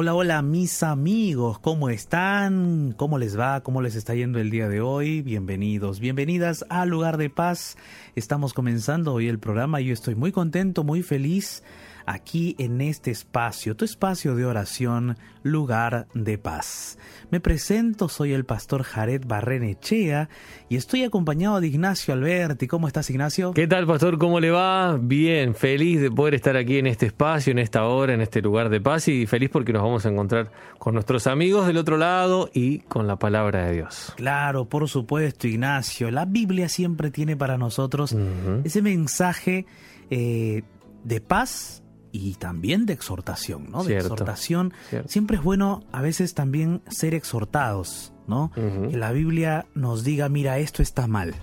Hola, 0.00 0.14
hola 0.14 0.42
mis 0.42 0.84
amigos, 0.84 1.58
¿cómo 1.58 1.90
están? 1.90 2.94
¿Cómo 2.96 3.18
les 3.18 3.36
va? 3.36 3.64
¿Cómo 3.64 3.82
les 3.82 3.96
está 3.96 4.14
yendo 4.14 4.38
el 4.38 4.48
día 4.48 4.68
de 4.68 4.80
hoy? 4.80 5.22
Bienvenidos, 5.22 5.98
bienvenidas 5.98 6.64
al 6.68 6.90
lugar 6.90 7.16
de 7.16 7.30
paz. 7.30 7.76
Estamos 8.14 8.54
comenzando 8.54 9.12
hoy 9.12 9.26
el 9.26 9.40
programa 9.40 9.80
yo 9.80 9.92
estoy 9.92 10.14
muy 10.14 10.30
contento, 10.30 10.84
muy 10.84 11.02
feliz 11.02 11.64
aquí 12.08 12.56
en 12.58 12.80
este 12.80 13.10
espacio, 13.10 13.76
tu 13.76 13.84
espacio 13.84 14.34
de 14.34 14.46
oración, 14.46 15.16
lugar 15.42 16.06
de 16.14 16.38
paz. 16.38 16.98
Me 17.30 17.38
presento, 17.38 18.08
soy 18.08 18.32
el 18.32 18.44
pastor 18.44 18.82
Jared 18.82 19.24
Barrenechea 19.26 20.30
y 20.70 20.76
estoy 20.76 21.04
acompañado 21.04 21.60
de 21.60 21.66
Ignacio 21.66 22.14
Alberti. 22.14 22.66
¿Cómo 22.66 22.86
estás, 22.86 23.10
Ignacio? 23.10 23.52
¿Qué 23.52 23.66
tal, 23.66 23.86
pastor? 23.86 24.16
¿Cómo 24.18 24.40
le 24.40 24.50
va? 24.50 24.96
Bien, 24.96 25.54
feliz 25.54 26.00
de 26.00 26.10
poder 26.10 26.34
estar 26.34 26.56
aquí 26.56 26.78
en 26.78 26.86
este 26.86 27.06
espacio, 27.06 27.50
en 27.50 27.58
esta 27.58 27.84
hora, 27.84 28.14
en 28.14 28.22
este 28.22 28.40
lugar 28.40 28.70
de 28.70 28.80
paz 28.80 29.08
y 29.08 29.26
feliz 29.26 29.50
porque 29.50 29.74
nos 29.74 29.82
vamos 29.82 30.06
a 30.06 30.08
encontrar 30.08 30.50
con 30.78 30.94
nuestros 30.94 31.26
amigos 31.26 31.66
del 31.66 31.76
otro 31.76 31.98
lado 31.98 32.48
y 32.54 32.78
con 32.80 33.06
la 33.06 33.16
palabra 33.16 33.66
de 33.66 33.74
Dios. 33.74 34.14
Claro, 34.16 34.64
por 34.64 34.88
supuesto, 34.88 35.46
Ignacio. 35.46 36.10
La 36.10 36.24
Biblia 36.24 36.70
siempre 36.70 37.10
tiene 37.10 37.36
para 37.36 37.58
nosotros 37.58 38.16
ese 38.64 38.80
mensaje 38.80 39.66
eh, 40.10 40.62
de 41.04 41.20
paz 41.20 41.82
y 42.12 42.34
también 42.34 42.86
de 42.86 42.92
exhortación, 42.92 43.70
¿no? 43.70 43.84
De 43.84 43.96
exhortación. 43.96 44.72
Siempre 45.06 45.36
es 45.36 45.42
bueno 45.42 45.84
a 45.92 46.02
veces 46.02 46.34
también 46.34 46.82
ser 46.88 47.14
exhortados, 47.14 48.12
¿no? 48.26 48.50
Que 48.54 48.96
la 48.96 49.12
Biblia 49.12 49.66
nos 49.74 50.04
diga, 50.04 50.28
mira, 50.28 50.58
esto 50.58 50.82
está 50.82 51.06
mal. 51.06 51.34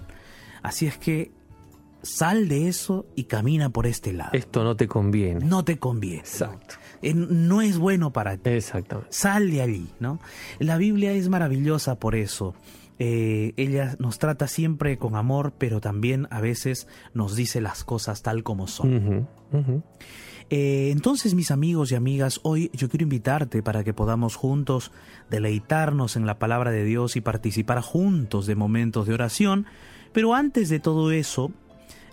Así 0.63 0.87
es 0.87 0.97
que 0.97 1.31
sal 2.01 2.47
de 2.47 2.67
eso 2.67 3.05
y 3.15 3.25
camina 3.25 3.69
por 3.69 3.87
este 3.87 4.13
lado. 4.13 4.31
Esto 4.33 4.63
no 4.63 4.75
te 4.75 4.87
conviene. 4.87 5.45
No 5.45 5.65
te 5.65 5.77
conviene. 5.79 6.19
Exacto. 6.19 6.75
No, 7.13 7.61
es 7.61 7.77
bueno 7.77 8.11
para 8.13 8.37
ti. 8.37 8.51
Exactamente. 8.51 9.11
Sal 9.11 9.51
de 9.51 9.61
allí, 9.61 9.87
¿no? 9.99 10.19
La 10.59 10.77
Biblia 10.77 11.11
es 11.11 11.29
maravillosa 11.29 11.95
por 11.99 12.15
eso. 12.15 12.55
Eh, 12.97 13.53
ella 13.57 13.95
nos 13.99 14.19
trata 14.19 14.47
siempre 14.47 14.97
con 14.97 15.15
amor, 15.15 15.53
pero 15.57 15.81
también 15.81 16.27
a 16.31 16.39
veces 16.39 16.87
nos 17.13 17.35
dice 17.35 17.59
las 17.59 17.83
cosas 17.83 18.21
tal 18.21 18.43
como 18.43 18.67
son. 18.67 19.27
Eh, 20.49 20.89
entonces, 20.91 21.33
mis 21.33 21.49
amigos 21.51 21.91
y 21.91 21.95
amigas, 21.95 22.39
hoy 22.43 22.69
yo 22.73 22.89
quiero 22.89 23.03
invitarte 23.03 23.63
para 23.63 23.83
que 23.83 23.93
podamos 23.93 24.35
juntos 24.35 24.91
deleitarnos 25.29 26.15
en 26.15 26.25
la 26.25 26.37
palabra 26.37 26.71
de 26.71 26.83
Dios 26.83 27.15
y 27.15 27.21
participar 27.21 27.81
juntos 27.81 28.45
de 28.45 28.55
momentos 28.55 29.07
de 29.07 29.13
oración. 29.13 29.65
Pero 30.13 30.35
antes 30.35 30.69
de 30.69 30.79
todo 30.79 31.11
eso, 31.11 31.51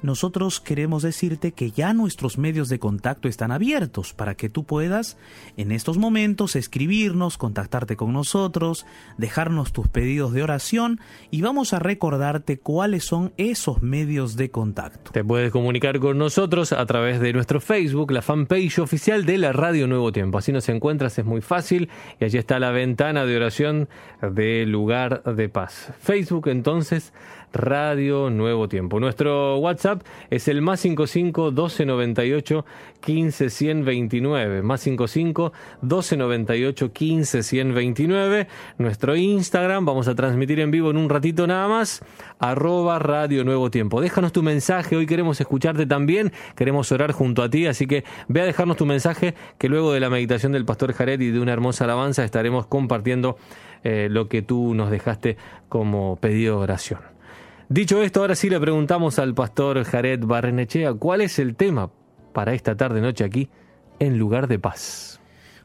nosotros 0.02 0.60
queremos 0.60 1.02
decirte 1.02 1.52
que 1.52 1.70
ya 1.70 1.92
nuestros 1.92 2.38
medios 2.38 2.68
de 2.68 2.78
contacto 2.78 3.28
están 3.28 3.52
abiertos 3.52 4.12
para 4.12 4.34
que 4.34 4.48
tú 4.48 4.64
puedas 4.64 5.16
en 5.56 5.72
estos 5.72 5.98
momentos 5.98 6.56
escribirnos, 6.56 7.38
contactarte 7.38 7.96
con 7.96 8.12
nosotros, 8.12 8.86
dejarnos 9.18 9.72
tus 9.72 9.88
pedidos 9.88 10.32
de 10.32 10.42
oración 10.42 11.00
y 11.30 11.42
vamos 11.42 11.72
a 11.72 11.78
recordarte 11.78 12.58
cuáles 12.58 13.04
son 13.04 13.32
esos 13.36 13.82
medios 13.82 14.36
de 14.36 14.50
contacto. 14.50 15.12
Te 15.12 15.24
puedes 15.24 15.50
comunicar 15.50 16.00
con 16.00 16.18
nosotros 16.18 16.72
a 16.72 16.84
través 16.86 17.20
de 17.20 17.32
nuestro 17.32 17.60
Facebook, 17.60 18.12
la 18.12 18.22
fanpage 18.22 18.78
oficial 18.78 19.24
de 19.24 19.38
la 19.38 19.52
Radio 19.52 19.86
Nuevo 19.86 20.12
Tiempo. 20.12 20.38
Así 20.38 20.52
nos 20.52 20.68
encuentras, 20.68 21.18
es 21.18 21.24
muy 21.24 21.40
fácil 21.40 21.88
y 22.20 22.24
allí 22.24 22.38
está 22.38 22.58
la 22.58 22.70
ventana 22.70 23.24
de 23.24 23.36
oración 23.36 23.88
de 24.20 24.66
lugar 24.66 25.22
de 25.22 25.48
paz. 25.48 25.92
Facebook 26.00 26.48
entonces 26.48 27.12
Radio 27.52 28.30
Nuevo 28.30 28.68
Tiempo. 28.68 29.00
Nuestro 29.00 29.58
WhatsApp 29.58 30.02
es 30.30 30.48
el 30.48 30.62
más 30.62 30.80
55 30.80 31.50
1298 31.50 32.64
15 33.00 33.50
129. 33.50 34.62
Más 34.62 34.80
55 34.80 35.52
1298 35.82 36.92
15 36.92 37.42
129. 37.42 38.46
Nuestro 38.78 39.16
Instagram, 39.16 39.84
vamos 39.84 40.08
a 40.08 40.14
transmitir 40.14 40.60
en 40.60 40.70
vivo 40.70 40.90
en 40.90 40.96
un 40.96 41.08
ratito 41.08 41.46
nada 41.46 41.68
más. 41.68 42.02
Arroba 42.38 42.98
Radio 42.98 43.44
Nuevo 43.44 43.70
Tiempo. 43.70 44.00
Déjanos 44.00 44.32
tu 44.32 44.42
mensaje, 44.42 44.96
hoy 44.96 45.06
queremos 45.06 45.40
escucharte 45.40 45.86
también, 45.86 46.32
queremos 46.56 46.90
orar 46.92 47.12
junto 47.12 47.42
a 47.42 47.50
ti, 47.50 47.66
así 47.66 47.86
que 47.86 48.04
ve 48.28 48.40
a 48.40 48.44
dejarnos 48.44 48.76
tu 48.76 48.86
mensaje 48.86 49.34
que 49.58 49.68
luego 49.68 49.92
de 49.92 50.00
la 50.00 50.10
meditación 50.10 50.52
del 50.52 50.64
Pastor 50.64 50.92
Jared 50.92 51.20
y 51.20 51.30
de 51.30 51.40
una 51.40 51.52
hermosa 51.52 51.84
alabanza 51.84 52.24
estaremos 52.24 52.66
compartiendo 52.66 53.36
eh, 53.84 54.08
lo 54.10 54.28
que 54.28 54.42
tú 54.42 54.74
nos 54.74 54.90
dejaste 54.90 55.36
como 55.68 56.16
pedido 56.16 56.58
de 56.58 56.62
oración. 56.62 57.11
Dicho 57.72 58.02
esto, 58.02 58.20
ahora 58.20 58.34
sí 58.34 58.50
le 58.50 58.60
preguntamos 58.60 59.18
al 59.18 59.32
pastor 59.32 59.82
Jared 59.84 60.22
Barrenechea 60.26 60.92
cuál 60.92 61.22
es 61.22 61.38
el 61.38 61.56
tema 61.56 61.90
para 62.34 62.52
esta 62.52 62.76
tarde 62.76 63.00
noche 63.00 63.24
aquí 63.24 63.48
en 63.98 64.18
lugar 64.18 64.46
de 64.46 64.58
paz. 64.58 65.22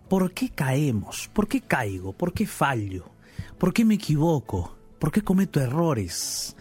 ¿Por 0.08 0.32
qué 0.32 0.50
caemos? 0.50 1.30
¿Por 1.34 1.50
qué 1.50 1.60
caigo? 1.60 2.14
¿Por 2.14 2.32
qué 2.32 2.48
fallo? 2.48 3.12
¿Por 3.58 3.74
qué 3.74 3.84
me 3.84 3.96
equivoco? 3.96 4.78
¿Por 5.00 5.12
qué 5.12 5.22
cometo 5.22 5.60
errores? 5.60 6.56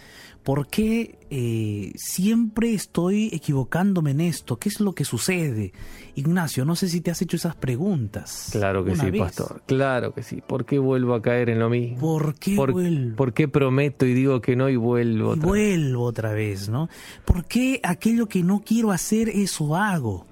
¿Por 0.46 0.68
qué 0.68 1.18
eh, 1.28 1.90
siempre 1.96 2.72
estoy 2.72 3.30
equivocándome 3.32 4.12
en 4.12 4.20
esto? 4.20 4.60
¿Qué 4.60 4.68
es 4.68 4.78
lo 4.78 4.92
que 4.92 5.04
sucede? 5.04 5.72
Ignacio, 6.14 6.64
no 6.64 6.76
sé 6.76 6.86
si 6.86 7.00
te 7.00 7.10
has 7.10 7.20
hecho 7.20 7.34
esas 7.34 7.56
preguntas. 7.56 8.50
Claro 8.52 8.84
que 8.84 8.94
sí, 8.94 9.10
pastor. 9.10 9.62
Claro 9.66 10.14
que 10.14 10.22
sí. 10.22 10.40
¿Por 10.46 10.64
qué 10.64 10.78
vuelvo 10.78 11.14
a 11.14 11.20
caer 11.20 11.50
en 11.50 11.58
lo 11.58 11.68
mismo? 11.68 11.98
¿Por 11.98 12.36
qué 12.36 12.54
vuelvo? 12.54 13.16
¿Por 13.16 13.32
qué 13.32 13.48
prometo 13.48 14.06
y 14.06 14.14
digo 14.14 14.40
que 14.40 14.54
no 14.54 14.68
y 14.68 14.76
vuelvo 14.76 15.30
otra 15.30 15.48
vuelvo 15.48 16.04
otra 16.04 16.32
vez, 16.32 16.68
¿no? 16.68 16.88
¿Por 17.24 17.46
qué 17.46 17.80
aquello 17.82 18.28
que 18.28 18.44
no 18.44 18.62
quiero 18.64 18.92
hacer, 18.92 19.28
eso 19.28 19.74
hago? 19.74 20.28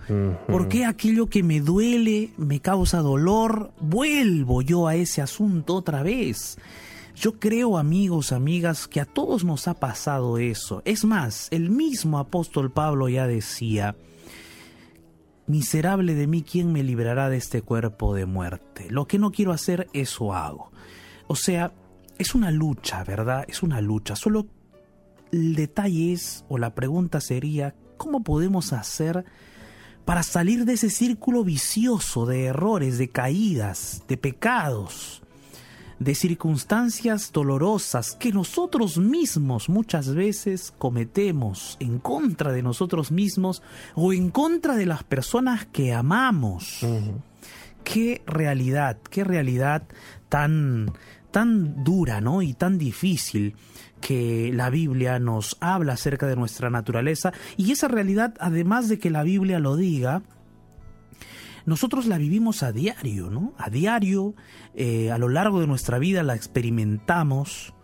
¿Por 0.46 0.68
qué 0.68 0.84
aquello 0.84 1.26
que 1.26 1.42
me 1.42 1.60
duele, 1.60 2.30
me 2.36 2.60
causa 2.60 2.98
dolor, 2.98 3.72
vuelvo 3.80 4.62
yo 4.62 4.86
a 4.86 4.94
ese 4.94 5.22
asunto 5.22 5.74
otra 5.74 6.04
vez? 6.04 6.56
Yo 7.14 7.38
creo, 7.38 7.78
amigos, 7.78 8.32
amigas, 8.32 8.88
que 8.88 9.00
a 9.00 9.04
todos 9.04 9.44
nos 9.44 9.68
ha 9.68 9.74
pasado 9.74 10.38
eso. 10.38 10.82
Es 10.84 11.04
más, 11.04 11.48
el 11.52 11.70
mismo 11.70 12.18
apóstol 12.18 12.72
Pablo 12.72 13.08
ya 13.08 13.26
decía, 13.28 13.94
miserable 15.46 16.14
de 16.14 16.26
mí, 16.26 16.42
¿quién 16.42 16.72
me 16.72 16.82
librará 16.82 17.28
de 17.30 17.36
este 17.36 17.62
cuerpo 17.62 18.14
de 18.14 18.26
muerte? 18.26 18.90
Lo 18.90 19.06
que 19.06 19.18
no 19.18 19.30
quiero 19.30 19.52
hacer, 19.52 19.88
eso 19.92 20.34
hago. 20.34 20.72
O 21.28 21.36
sea, 21.36 21.72
es 22.18 22.34
una 22.34 22.50
lucha, 22.50 23.04
¿verdad? 23.04 23.44
Es 23.46 23.62
una 23.62 23.80
lucha. 23.80 24.16
Solo 24.16 24.46
el 25.30 25.54
detalle 25.54 26.12
es, 26.12 26.44
o 26.48 26.58
la 26.58 26.74
pregunta 26.74 27.20
sería, 27.20 27.76
¿cómo 27.96 28.24
podemos 28.24 28.72
hacer 28.72 29.24
para 30.04 30.24
salir 30.24 30.64
de 30.64 30.74
ese 30.74 30.90
círculo 30.90 31.44
vicioso 31.44 32.26
de 32.26 32.46
errores, 32.46 32.98
de 32.98 33.08
caídas, 33.08 34.02
de 34.08 34.16
pecados? 34.16 35.23
De 35.98 36.14
circunstancias 36.14 37.32
dolorosas 37.32 38.16
que 38.16 38.32
nosotros 38.32 38.98
mismos 38.98 39.68
muchas 39.68 40.14
veces 40.14 40.72
cometemos 40.78 41.76
en 41.80 41.98
contra 41.98 42.52
de 42.52 42.62
nosotros 42.62 43.12
mismos 43.12 43.62
o 43.94 44.12
en 44.12 44.30
contra 44.30 44.76
de 44.76 44.86
las 44.86 45.04
personas 45.04 45.66
que 45.66 45.92
amamos. 45.92 46.80
Qué 47.84 48.22
realidad, 48.26 48.98
qué 49.10 49.24
realidad 49.24 49.82
tan 50.28 50.92
tan 51.30 51.82
dura, 51.82 52.20
¿no? 52.20 52.42
y 52.42 52.54
tan 52.54 52.78
difícil 52.78 53.56
que 54.00 54.52
la 54.54 54.70
Biblia 54.70 55.18
nos 55.18 55.56
habla 55.58 55.94
acerca 55.94 56.28
de 56.28 56.36
nuestra 56.36 56.70
naturaleza 56.70 57.32
y 57.56 57.72
esa 57.72 57.88
realidad 57.88 58.34
además 58.38 58.88
de 58.88 59.00
que 59.00 59.10
la 59.10 59.24
Biblia 59.24 59.58
lo 59.58 59.74
diga, 59.74 60.22
nosotros 61.66 62.06
la 62.06 62.18
vivimos 62.18 62.62
a 62.62 62.72
diario, 62.72 63.30
¿no? 63.30 63.54
A 63.56 63.70
diario, 63.70 64.34
eh, 64.74 65.10
a 65.10 65.18
lo 65.18 65.28
largo 65.28 65.60
de 65.60 65.66
nuestra 65.66 65.98
vida 65.98 66.22
la 66.22 66.34
experimentamos, 66.34 67.74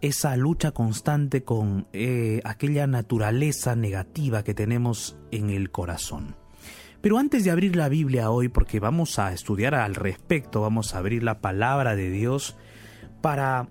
esa 0.00 0.36
lucha 0.36 0.72
constante 0.72 1.44
con 1.44 1.86
eh, 1.92 2.40
aquella 2.44 2.86
naturaleza 2.86 3.74
negativa 3.74 4.44
que 4.44 4.54
tenemos 4.54 5.16
en 5.30 5.50
el 5.50 5.70
corazón. 5.70 6.36
Pero 7.00 7.18
antes 7.18 7.44
de 7.44 7.50
abrir 7.50 7.76
la 7.76 7.88
Biblia 7.88 8.30
hoy, 8.30 8.48
porque 8.48 8.80
vamos 8.80 9.18
a 9.18 9.32
estudiar 9.32 9.74
al 9.74 9.94
respecto, 9.94 10.60
vamos 10.60 10.94
a 10.94 10.98
abrir 10.98 11.22
la 11.22 11.40
palabra 11.40 11.96
de 11.96 12.10
Dios 12.10 12.56
para 13.20 13.68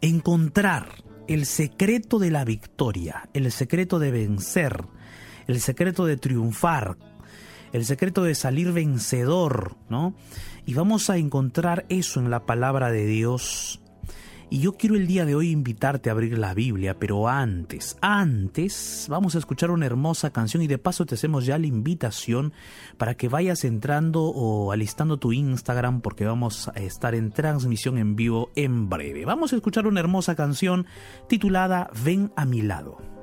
encontrar 0.00 0.88
el 1.28 1.46
secreto 1.46 2.18
de 2.18 2.30
la 2.30 2.44
victoria, 2.44 3.28
el 3.32 3.50
secreto 3.52 3.98
de 3.98 4.10
vencer, 4.10 4.84
el 5.46 5.60
secreto 5.60 6.04
de 6.04 6.16
triunfar 6.16 6.96
el 7.72 7.84
secreto 7.84 8.22
de 8.22 8.34
salir 8.34 8.72
vencedor, 8.72 9.76
¿no? 9.88 10.14
Y 10.66 10.74
vamos 10.74 11.10
a 11.10 11.16
encontrar 11.16 11.86
eso 11.88 12.20
en 12.20 12.30
la 12.30 12.46
palabra 12.46 12.90
de 12.90 13.06
Dios. 13.06 13.82
Y 14.52 14.58
yo 14.58 14.74
quiero 14.74 14.96
el 14.96 15.06
día 15.06 15.24
de 15.24 15.34
hoy 15.34 15.48
invitarte 15.48 16.10
a 16.10 16.12
abrir 16.12 16.36
la 16.36 16.52
Biblia, 16.52 16.98
pero 16.98 17.26
antes, 17.26 17.96
antes 18.02 19.06
vamos 19.08 19.34
a 19.34 19.38
escuchar 19.38 19.70
una 19.70 19.86
hermosa 19.86 20.28
canción 20.28 20.62
y 20.62 20.66
de 20.66 20.76
paso 20.76 21.06
te 21.06 21.14
hacemos 21.14 21.46
ya 21.46 21.56
la 21.56 21.66
invitación 21.66 22.52
para 22.98 23.14
que 23.14 23.30
vayas 23.30 23.64
entrando 23.64 24.24
o 24.24 24.70
alistando 24.70 25.16
tu 25.16 25.32
Instagram 25.32 26.02
porque 26.02 26.26
vamos 26.26 26.68
a 26.68 26.72
estar 26.80 27.14
en 27.14 27.32
transmisión 27.32 27.96
en 27.96 28.14
vivo 28.14 28.50
en 28.54 28.90
breve. 28.90 29.24
Vamos 29.24 29.54
a 29.54 29.56
escuchar 29.56 29.86
una 29.86 30.00
hermosa 30.00 30.34
canción 30.34 30.84
titulada 31.30 31.88
Ven 32.04 32.30
a 32.36 32.44
mi 32.44 32.60
lado. 32.60 33.21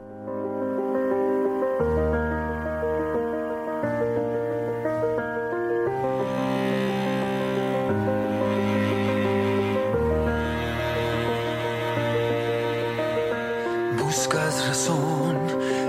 buscas 14.19 14.67
razón 14.67 15.37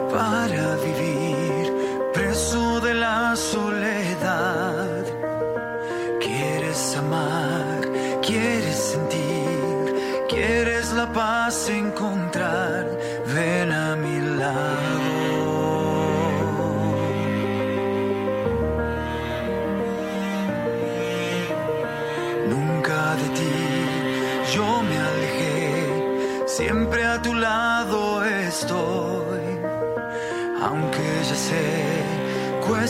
para 0.09 0.77
vivir 0.77 1.65
preso 2.15 2.79
de 2.81 2.95
la 2.95 3.35
soledad. 3.35 5.05
Quieres 6.21 6.97
amar, 6.97 7.81
quieres 8.23 8.77
sentir, 8.93 10.27
quieres 10.29 10.93
la 10.93 11.13
paz 11.13 11.69
encontrar. 11.71 12.20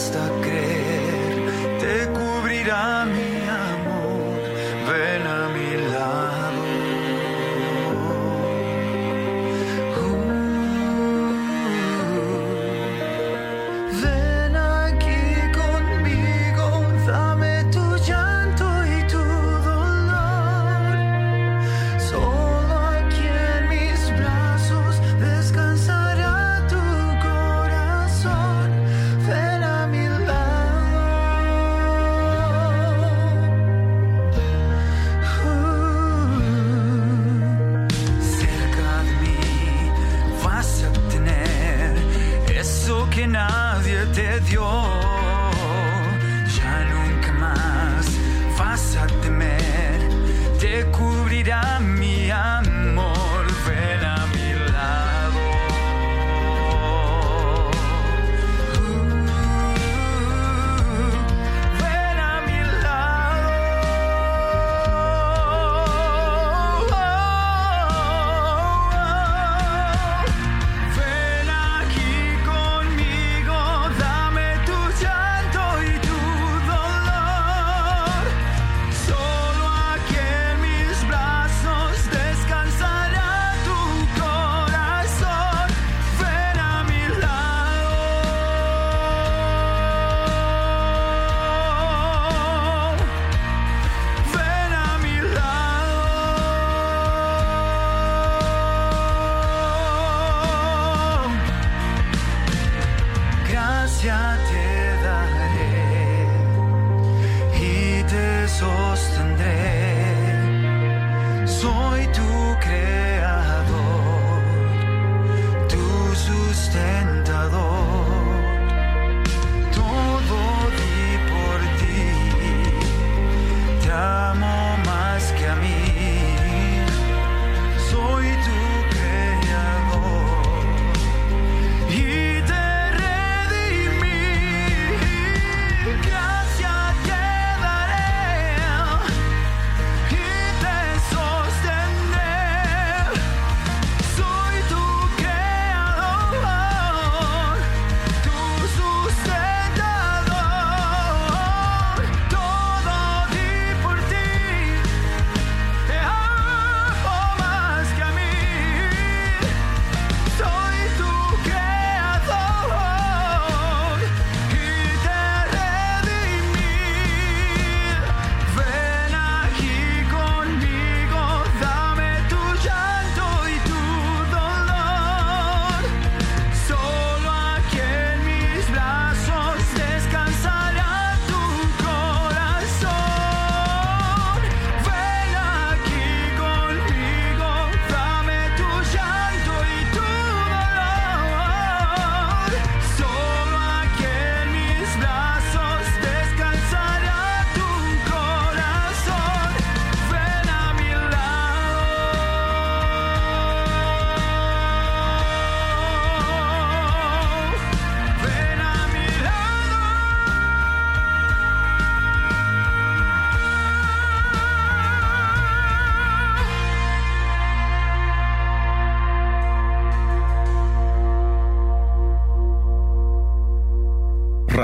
resta 0.01 0.31
crer. 0.41 0.80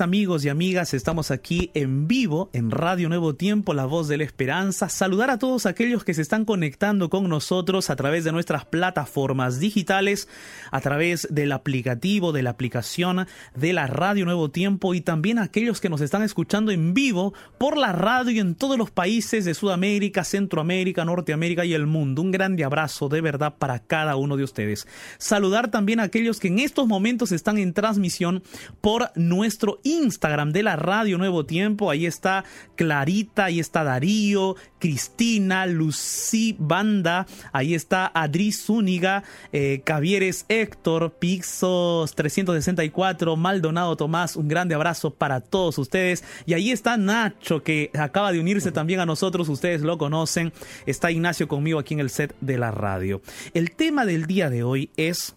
Amigos 0.00 0.44
y 0.44 0.48
amigas? 0.48 0.94
Estamos 0.94 1.30
aquí 1.30 1.70
en 1.74 2.08
vivo 2.08 2.50
en 2.52 2.70
Radio 2.70 3.08
Nuevo 3.08 3.34
Tiempo, 3.34 3.74
La 3.74 3.86
Voz 3.86 4.08
de 4.08 4.16
la 4.16 4.24
Esperanza. 4.24 4.88
Saludar 4.88 5.30
a 5.30 5.38
todos 5.38 5.66
aquellos 5.66 6.04
que 6.04 6.14
se 6.14 6.22
están 6.22 6.44
conectando 6.44 7.10
con 7.10 7.28
nosotros 7.28 7.90
a 7.90 7.96
través 7.96 8.24
de 8.24 8.32
nuestras 8.32 8.64
plataformas 8.64 9.60
digitales, 9.60 10.28
a 10.70 10.80
través 10.80 11.28
del 11.30 11.52
aplicativo, 11.52 12.32
de 12.32 12.42
la 12.42 12.50
aplicación 12.50 13.26
de 13.54 13.72
la 13.72 13.86
Radio 13.86 14.24
Nuevo 14.24 14.50
Tiempo 14.50 14.94
y 14.94 15.00
también 15.00 15.38
a 15.38 15.44
aquellos 15.44 15.80
que 15.80 15.90
nos 15.90 16.00
están 16.00 16.22
escuchando 16.22 16.72
en 16.72 16.94
vivo 16.94 17.34
por 17.58 17.76
la 17.76 17.92
radio 17.92 18.40
en 18.40 18.54
todos 18.54 18.78
los 18.78 18.90
países 18.90 19.44
de 19.44 19.54
Sudamérica, 19.54 20.24
Centroamérica, 20.24 21.04
Norteamérica 21.04 21.64
y 21.64 21.74
el 21.74 21.86
mundo. 21.86 22.22
Un 22.22 22.30
grande 22.30 22.64
abrazo 22.64 23.08
de 23.08 23.20
verdad 23.20 23.54
para 23.58 23.80
cada 23.80 24.16
uno 24.16 24.36
de 24.36 24.44
ustedes. 24.44 24.86
Saludar 25.18 25.70
también 25.70 26.00
a 26.00 26.04
aquellos 26.04 26.40
que 26.40 26.48
en 26.48 26.58
estos 26.58 26.86
momentos 26.86 27.32
están 27.32 27.58
en 27.58 27.74
transmisión 27.74 28.42
por 28.80 29.10
nuestro 29.14 29.80
Instagram 29.84 30.50
de 30.52 30.62
la 30.62 30.76
Radio 30.76 31.18
Nuevo 31.18 31.46
Tiempo. 31.46 31.90
Ahí 31.90 32.06
está 32.06 32.44
Clarita, 32.74 33.44
ahí 33.44 33.60
está 33.60 33.84
Darío, 33.84 34.56
Cristina, 34.78 35.66
Lucy 35.66 36.56
Banda, 36.58 37.26
ahí 37.52 37.74
está 37.74 38.10
Adri 38.14 38.52
Zúñiga, 38.52 39.22
eh, 39.52 39.82
Cavieres 39.84 40.46
Héctor, 40.48 41.12
Pixos 41.12 42.14
364, 42.14 43.36
Maldonado 43.36 43.96
Tomás. 43.96 44.36
Un 44.36 44.48
grande 44.48 44.74
abrazo 44.74 45.10
para 45.10 45.40
todos 45.40 45.78
ustedes. 45.78 46.24
Y 46.46 46.54
ahí 46.54 46.70
está 46.70 46.96
Nacho, 46.96 47.62
que 47.62 47.90
acaba 47.98 48.32
de 48.32 48.40
unirse 48.40 48.72
también 48.72 49.00
a 49.00 49.06
nosotros. 49.06 49.48
Ustedes 49.48 49.82
lo 49.82 49.98
conocen. 49.98 50.52
Está 50.86 51.10
Ignacio 51.10 51.48
conmigo 51.48 51.78
aquí 51.78 51.94
en 51.94 52.00
el 52.00 52.10
set 52.10 52.34
de 52.40 52.58
la 52.58 52.70
radio. 52.70 53.22
El 53.52 53.70
tema 53.70 54.04
del 54.04 54.26
día 54.26 54.50
de 54.50 54.62
hoy 54.62 54.90
es 54.96 55.36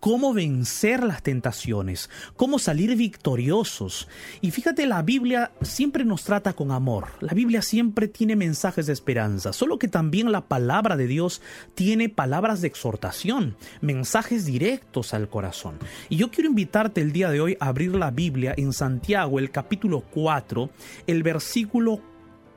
cómo 0.00 0.32
vencer 0.32 1.02
las 1.02 1.22
tentaciones, 1.22 2.10
cómo 2.36 2.58
salir 2.58 2.96
victoriosos. 2.96 4.08
Y 4.40 4.50
fíjate, 4.50 4.86
la 4.86 5.02
Biblia 5.02 5.52
siempre 5.62 6.04
nos 6.04 6.24
trata 6.24 6.52
con 6.52 6.70
amor. 6.70 7.08
La 7.20 7.34
Biblia 7.34 7.62
siempre 7.62 8.08
tiene 8.08 8.36
mensajes 8.36 8.86
de 8.86 8.92
esperanza, 8.92 9.52
solo 9.52 9.78
que 9.78 9.88
también 9.88 10.32
la 10.32 10.48
palabra 10.48 10.96
de 10.96 11.06
Dios 11.06 11.42
tiene 11.74 12.08
palabras 12.08 12.60
de 12.60 12.68
exhortación, 12.68 13.56
mensajes 13.80 14.44
directos 14.44 15.14
al 15.14 15.28
corazón. 15.28 15.78
Y 16.08 16.16
yo 16.16 16.30
quiero 16.30 16.50
invitarte 16.50 17.00
el 17.00 17.12
día 17.12 17.30
de 17.30 17.40
hoy 17.40 17.56
a 17.60 17.68
abrir 17.68 17.94
la 17.94 18.10
Biblia 18.10 18.54
en 18.56 18.72
Santiago, 18.72 19.38
el 19.38 19.50
capítulo 19.50 20.02
4, 20.12 20.70
el 21.06 21.22
versículo 21.22 22.00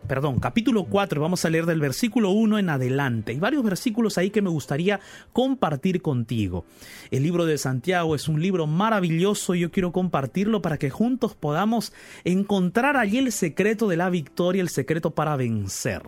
perdón, 0.08 0.40
capítulo 0.40 0.86
4, 0.86 1.22
vamos 1.22 1.46
a 1.46 1.50
leer 1.50 1.66
del 1.66 1.80
versículo 1.80 2.32
1 2.32 2.60
en 2.60 2.70
adelante. 2.70 3.32
Hay 3.32 3.40
varios 3.40 3.64
versículos 3.64 4.18
ahí 4.18 4.30
que 4.30 4.42
me 4.42 4.50
gustaría 4.50 5.00
compartir 5.34 6.02
contigo. 6.02 6.66
El 7.12 7.24
libro 7.24 7.46
de 7.46 7.58
Santiago 7.58 8.16
es 8.16 8.28
un 8.28 8.42
libro 8.42 8.68
maravilloso 8.68 9.56
y 9.56 9.62
yo 9.62 9.72
quiero 9.72 9.92
compartirlo 9.92 10.62
para 10.62 10.78
que 10.78 10.90
juntos 10.90 11.36
podamos 11.36 11.94
encontrar 12.24 12.98
allí 12.98 13.18
el 13.18 13.32
secreto 13.32 13.88
de 13.88 13.98
la 13.98 14.10
victoria, 14.10 14.62
el 14.62 14.70
secreto 14.70 15.12
para 15.12 15.36
vencer. 15.36 16.04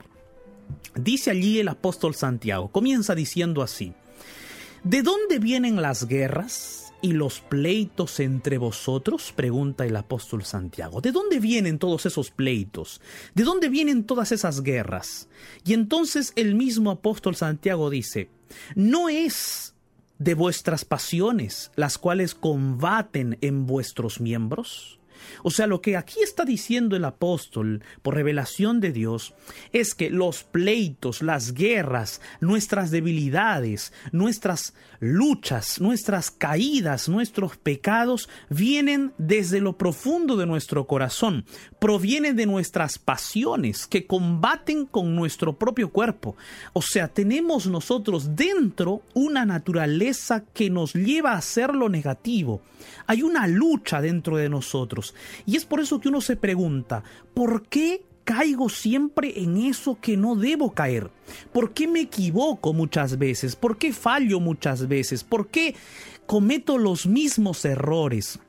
Dice 0.96 1.32
allí 1.32 1.60
el 1.60 1.68
apóstol 1.68 2.16
Santiago, 2.16 2.70
comienza 2.70 3.16
diciendo 3.16 3.62
así, 3.62 3.94
¿de 4.84 5.02
dónde 5.02 5.40
vienen 5.40 5.82
las 5.82 6.08
guerras? 6.08 6.81
Y 7.02 7.14
los 7.14 7.42
pleitos 7.42 8.20
entre 8.20 8.58
vosotros? 8.58 9.34
pregunta 9.36 9.86
el 9.86 9.96
apóstol 9.96 10.44
Santiago. 10.44 11.02
¿De 11.02 11.12
dónde 11.12 11.40
vienen 11.40 11.80
todos 11.80 12.06
esos 12.06 12.32
pleitos? 12.32 13.02
¿De 13.34 13.44
dónde 13.44 13.70
vienen 13.70 14.04
todas 14.06 14.32
esas 14.32 14.62
guerras? 14.62 15.28
Y 15.66 15.74
entonces 15.74 16.34
el 16.36 16.56
mismo 16.56 16.92
apóstol 16.92 17.36
Santiago 17.36 17.90
dice, 17.90 18.30
no 18.76 19.10
es 19.10 19.76
de 20.20 20.36
vuestras 20.36 20.86
pasiones 20.86 21.72
las 21.76 21.98
cuales 21.98 22.36
combaten 22.36 23.38
en 23.42 23.66
vuestros 23.66 24.22
miembros? 24.22 25.01
O 25.44 25.52
sea, 25.52 25.68
lo 25.68 25.82
que 25.82 25.98
aquí 25.98 26.20
está 26.24 26.46
diciendo 26.46 26.96
el 26.96 27.06
apóstol 27.06 27.84
por 28.02 28.16
revelación 28.16 28.80
de 28.80 28.92
Dios 28.92 29.34
es 29.72 29.96
que 29.96 30.10
los 30.10 30.44
pleitos, 30.44 31.22
las 31.22 31.54
guerras, 31.54 32.22
nuestras 32.40 32.92
debilidades, 32.92 33.94
nuestras 34.12 34.74
luchas, 35.00 35.82
nuestras 35.82 36.30
caídas, 36.32 37.10
nuestros 37.10 37.58
pecados 37.58 38.30
vienen 38.50 39.14
desde 39.18 39.60
lo 39.60 39.78
profundo 39.78 40.38
de 40.38 40.46
nuestro 40.46 40.86
corazón, 40.86 41.46
provienen 41.80 42.36
de 42.36 42.46
nuestras 42.46 43.00
pasiones 43.00 43.88
que 43.88 44.06
combaten 44.06 44.86
con 44.86 45.16
nuestro 45.16 45.54
propio 45.54 45.90
cuerpo. 45.90 46.36
O 46.74 46.82
sea, 46.82 47.08
tenemos 47.08 47.68
nosotros 47.68 48.36
dentro 48.36 49.02
una 49.14 49.46
naturaleza 49.46 50.44
que 50.54 50.70
nos 50.70 50.94
lleva 50.94 51.32
a 51.32 51.38
hacer 51.38 51.74
lo 51.74 51.90
negativo. 51.90 52.62
Hay 53.08 53.24
una 53.24 53.48
lucha 53.48 54.02
dentro 54.02 54.38
de 54.38 54.50
nosotros. 54.50 55.11
Y 55.46 55.56
es 55.56 55.66
por 55.66 55.80
eso 55.80 56.00
que 56.00 56.10
uno 56.10 56.22
se 56.22 56.36
pregunta, 56.36 57.04
¿por 57.34 57.68
qué 57.68 58.04
caigo 58.24 58.70
siempre 58.70 59.42
en 59.42 59.58
eso 59.58 59.98
que 60.00 60.18
no 60.18 60.36
debo 60.36 60.72
caer? 60.72 61.10
¿Por 61.52 61.74
qué 61.74 61.88
me 61.88 62.02
equivoco 62.02 62.74
muchas 62.74 63.18
veces? 63.18 63.56
¿Por 63.56 63.78
qué 63.78 63.94
fallo 63.94 64.40
muchas 64.40 64.88
veces? 64.88 65.24
¿Por 65.24 65.48
qué 65.48 65.76
cometo 66.26 66.78
los 66.78 67.06
mismos 67.06 67.66
errores? 67.66 68.40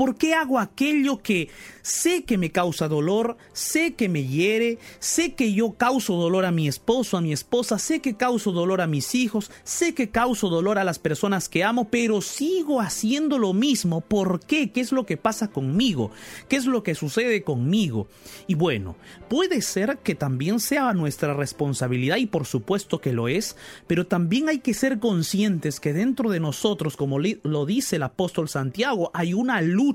¿Por 0.00 0.16
qué 0.16 0.32
hago 0.32 0.58
aquello 0.58 1.18
que 1.18 1.50
sé 1.82 2.24
que 2.24 2.38
me 2.38 2.50
causa 2.50 2.88
dolor, 2.88 3.36
sé 3.52 3.92
que 3.92 4.08
me 4.08 4.24
hiere, 4.24 4.78
sé 4.98 5.34
que 5.34 5.52
yo 5.52 5.72
causo 5.72 6.14
dolor 6.14 6.46
a 6.46 6.52
mi 6.52 6.68
esposo, 6.68 7.18
a 7.18 7.20
mi 7.20 7.34
esposa, 7.34 7.78
sé 7.78 8.00
que 8.00 8.16
causo 8.16 8.50
dolor 8.50 8.80
a 8.80 8.86
mis 8.86 9.14
hijos, 9.14 9.50
sé 9.62 9.94
que 9.94 10.08
causo 10.08 10.48
dolor 10.48 10.78
a 10.78 10.84
las 10.84 10.98
personas 10.98 11.50
que 11.50 11.64
amo, 11.64 11.88
pero 11.90 12.22
sigo 12.22 12.80
haciendo 12.80 13.38
lo 13.38 13.52
mismo? 13.52 14.00
¿Por 14.00 14.40
qué? 14.40 14.70
¿Qué 14.70 14.80
es 14.80 14.90
lo 14.90 15.04
que 15.04 15.18
pasa 15.18 15.48
conmigo? 15.48 16.10
¿Qué 16.48 16.56
es 16.56 16.64
lo 16.64 16.82
que 16.82 16.94
sucede 16.94 17.42
conmigo? 17.42 18.06
Y 18.46 18.54
bueno, 18.54 18.96
puede 19.28 19.60
ser 19.60 19.98
que 19.98 20.14
también 20.14 20.60
sea 20.60 20.94
nuestra 20.94 21.34
responsabilidad 21.34 22.16
y 22.16 22.24
por 22.24 22.46
supuesto 22.46 23.02
que 23.02 23.12
lo 23.12 23.28
es, 23.28 23.54
pero 23.86 24.06
también 24.06 24.48
hay 24.48 24.60
que 24.60 24.72
ser 24.72 24.98
conscientes 24.98 25.78
que 25.78 25.92
dentro 25.92 26.30
de 26.30 26.40
nosotros, 26.40 26.96
como 26.96 27.18
lo 27.18 27.66
dice 27.66 27.96
el 27.96 28.04
apóstol 28.04 28.48
Santiago, 28.48 29.10
hay 29.12 29.34
una 29.34 29.60
luz 29.60 29.89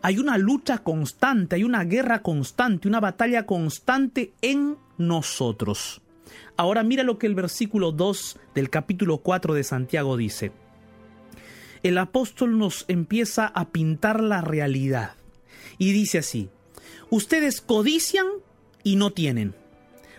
hay 0.00 0.18
una 0.18 0.38
lucha 0.38 0.78
constante, 0.78 1.56
hay 1.56 1.64
una 1.64 1.84
guerra 1.84 2.22
constante, 2.22 2.88
una 2.88 3.00
batalla 3.00 3.46
constante 3.46 4.32
en 4.42 4.76
nosotros. 4.98 6.00
Ahora 6.56 6.82
mira 6.82 7.02
lo 7.02 7.18
que 7.18 7.26
el 7.26 7.34
versículo 7.34 7.92
2 7.92 8.38
del 8.54 8.70
capítulo 8.70 9.18
4 9.18 9.54
de 9.54 9.64
Santiago 9.64 10.16
dice. 10.16 10.52
El 11.82 11.98
apóstol 11.98 12.58
nos 12.58 12.84
empieza 12.88 13.46
a 13.46 13.70
pintar 13.70 14.22
la 14.22 14.40
realidad 14.40 15.14
y 15.78 15.92
dice 15.92 16.18
así, 16.18 16.48
ustedes 17.10 17.60
codician 17.60 18.26
y 18.84 18.96
no 18.96 19.12
tienen, 19.12 19.54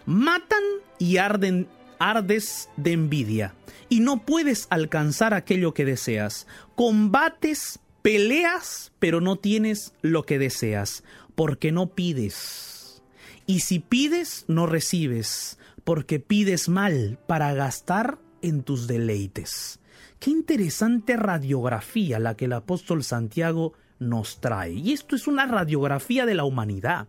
matan 0.05 0.63
y 0.99 1.17
arden, 1.17 1.67
ardes 1.99 2.69
de 2.75 2.93
envidia. 2.93 3.55
Y 3.89 3.99
no 3.99 4.25
puedes 4.25 4.67
alcanzar 4.71 5.33
aquello 5.33 5.73
que 5.73 5.85
deseas, 5.85 6.47
combates 6.75 7.79
Peleas, 8.03 8.91
pero 8.99 9.21
no 9.21 9.37
tienes 9.37 9.93
lo 10.01 10.23
que 10.23 10.37
deseas, 10.37 11.05
porque 11.35 11.71
no 11.71 11.95
pides. 11.95 13.01
Y 13.45 13.61
si 13.61 13.79
pides, 13.79 14.43
no 14.49 14.65
recibes, 14.65 15.57
porque 15.85 16.19
pides 16.19 16.67
mal 16.67 17.17
para 17.27 17.53
gastar 17.53 18.19
en 18.41 18.63
tus 18.63 18.87
deleites. 18.87 19.79
Qué 20.19 20.31
interesante 20.31 21.15
radiografía 21.15 22.19
la 22.19 22.35
que 22.35 22.45
el 22.45 22.53
apóstol 22.53 23.05
Santiago 23.05 23.71
nos 23.99 24.41
trae. 24.41 24.73
Y 24.73 24.91
esto 24.91 25.15
es 25.15 25.25
una 25.25 25.45
radiografía 25.45 26.25
de 26.25 26.35
la 26.35 26.43
humanidad. 26.43 27.07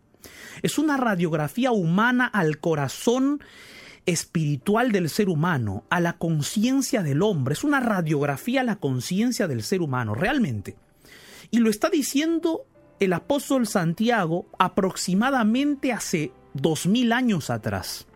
Es 0.62 0.78
una 0.78 0.96
radiografía 0.96 1.72
humana 1.72 2.26
al 2.26 2.58
corazón 2.58 3.42
espiritual 4.06 4.92
del 4.92 5.08
ser 5.08 5.28
humano, 5.28 5.82
a 5.90 5.98
la 5.98 6.18
conciencia 6.18 7.02
del 7.02 7.22
hombre. 7.22 7.54
Es 7.54 7.64
una 7.64 7.80
radiografía 7.80 8.60
a 8.60 8.64
la 8.64 8.76
conciencia 8.76 9.48
del 9.48 9.64
ser 9.64 9.82
humano, 9.82 10.14
realmente. 10.14 10.76
Y 11.50 11.58
lo 11.58 11.70
está 11.70 11.90
diciendo 11.90 12.66
el 13.00 13.12
apóstol 13.12 13.66
Santiago 13.66 14.46
aproximadamente 14.58 15.92
hace 15.92 16.32
dos 16.52 16.86
mil 16.86 17.12
años 17.12 17.50
atrás. 17.50 18.06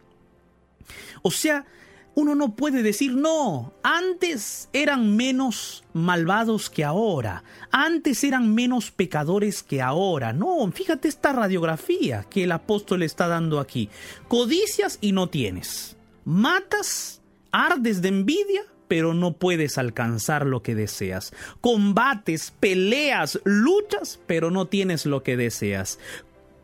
O 1.23 1.31
sea, 1.31 1.67
uno 2.15 2.35
no 2.35 2.57
puede 2.57 2.83
decir, 2.83 3.15
no, 3.15 3.75
antes 3.85 4.69
eran 4.73 5.15
menos 5.17 5.85
malvados 5.93 6.69
que 6.69 6.85
ahora, 6.85 7.45
antes 7.71 8.25
eran 8.25 8.55
menos 8.55 8.91
pecadores 8.91 9.63
que 9.63 9.81
ahora. 9.81 10.33
No, 10.33 10.69
fíjate 10.73 11.07
esta 11.07 11.33
radiografía 11.33 12.25
que 12.29 12.45
el 12.45 12.53
apóstol 12.53 13.05
está 13.05 13.29
dando 13.29 13.61
aquí. 13.61 13.89
Codicias 14.27 14.99
y 15.01 15.13
no 15.13 15.29
tienes. 15.29 15.97
Matas, 16.25 17.21
ardes 17.53 18.03
de 18.03 18.09
envidia 18.09 18.63
pero 18.89 19.15
no 19.15 19.37
puedes 19.37 19.79
alcanzar 19.79 20.47
lo 20.47 20.63
que 20.63 20.75
deseas. 20.75 21.33
Combates, 21.61 22.53
peleas, 22.59 23.39
luchas, 23.45 24.19
pero 24.27 24.51
no 24.51 24.67
tienes 24.67 25.07
lo 25.07 25.23
que 25.23 25.37
deseas. 25.37 25.99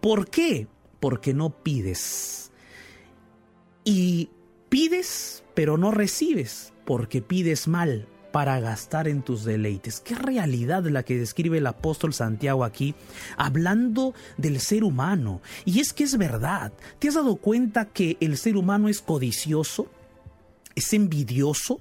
¿Por 0.01 0.29
qué? 0.29 0.67
Porque 1.01 1.35
no 1.35 1.51
pides. 1.63 2.51
Y 3.85 4.31
pides, 4.71 5.45
pero 5.55 5.77
no 5.77 5.91
recibes, 5.91 6.73
porque 6.85 7.23
pides 7.23 7.69
mal, 7.69 8.09
para 8.33 8.59
gastar 8.59 9.07
en 9.07 9.23
tus 9.23 9.45
deleites. 9.45 10.01
Qué 10.01 10.17
realidad 10.17 10.83
la 10.87 11.05
que 11.05 11.17
describe 11.17 11.59
el 11.59 11.69
apóstol 11.69 12.13
Santiago 12.13 12.65
aquí, 12.65 12.97
hablando 13.37 14.13
del 14.37 14.59
ser 14.59 14.83
humano. 14.83 15.41
Y 15.65 15.79
es 15.79 15.93
que 15.93 16.03
es 16.03 16.19
verdad. 16.19 16.73
¿Te 16.99 17.07
has 17.07 17.15
dado 17.15 17.37
cuenta 17.37 17.85
que 17.85 18.17
el 18.19 18.37
ser 18.37 18.57
humano 18.57 18.89
es 18.89 19.01
codicioso? 19.01 19.87
¿Es 20.75 20.93
envidioso? 20.95 21.81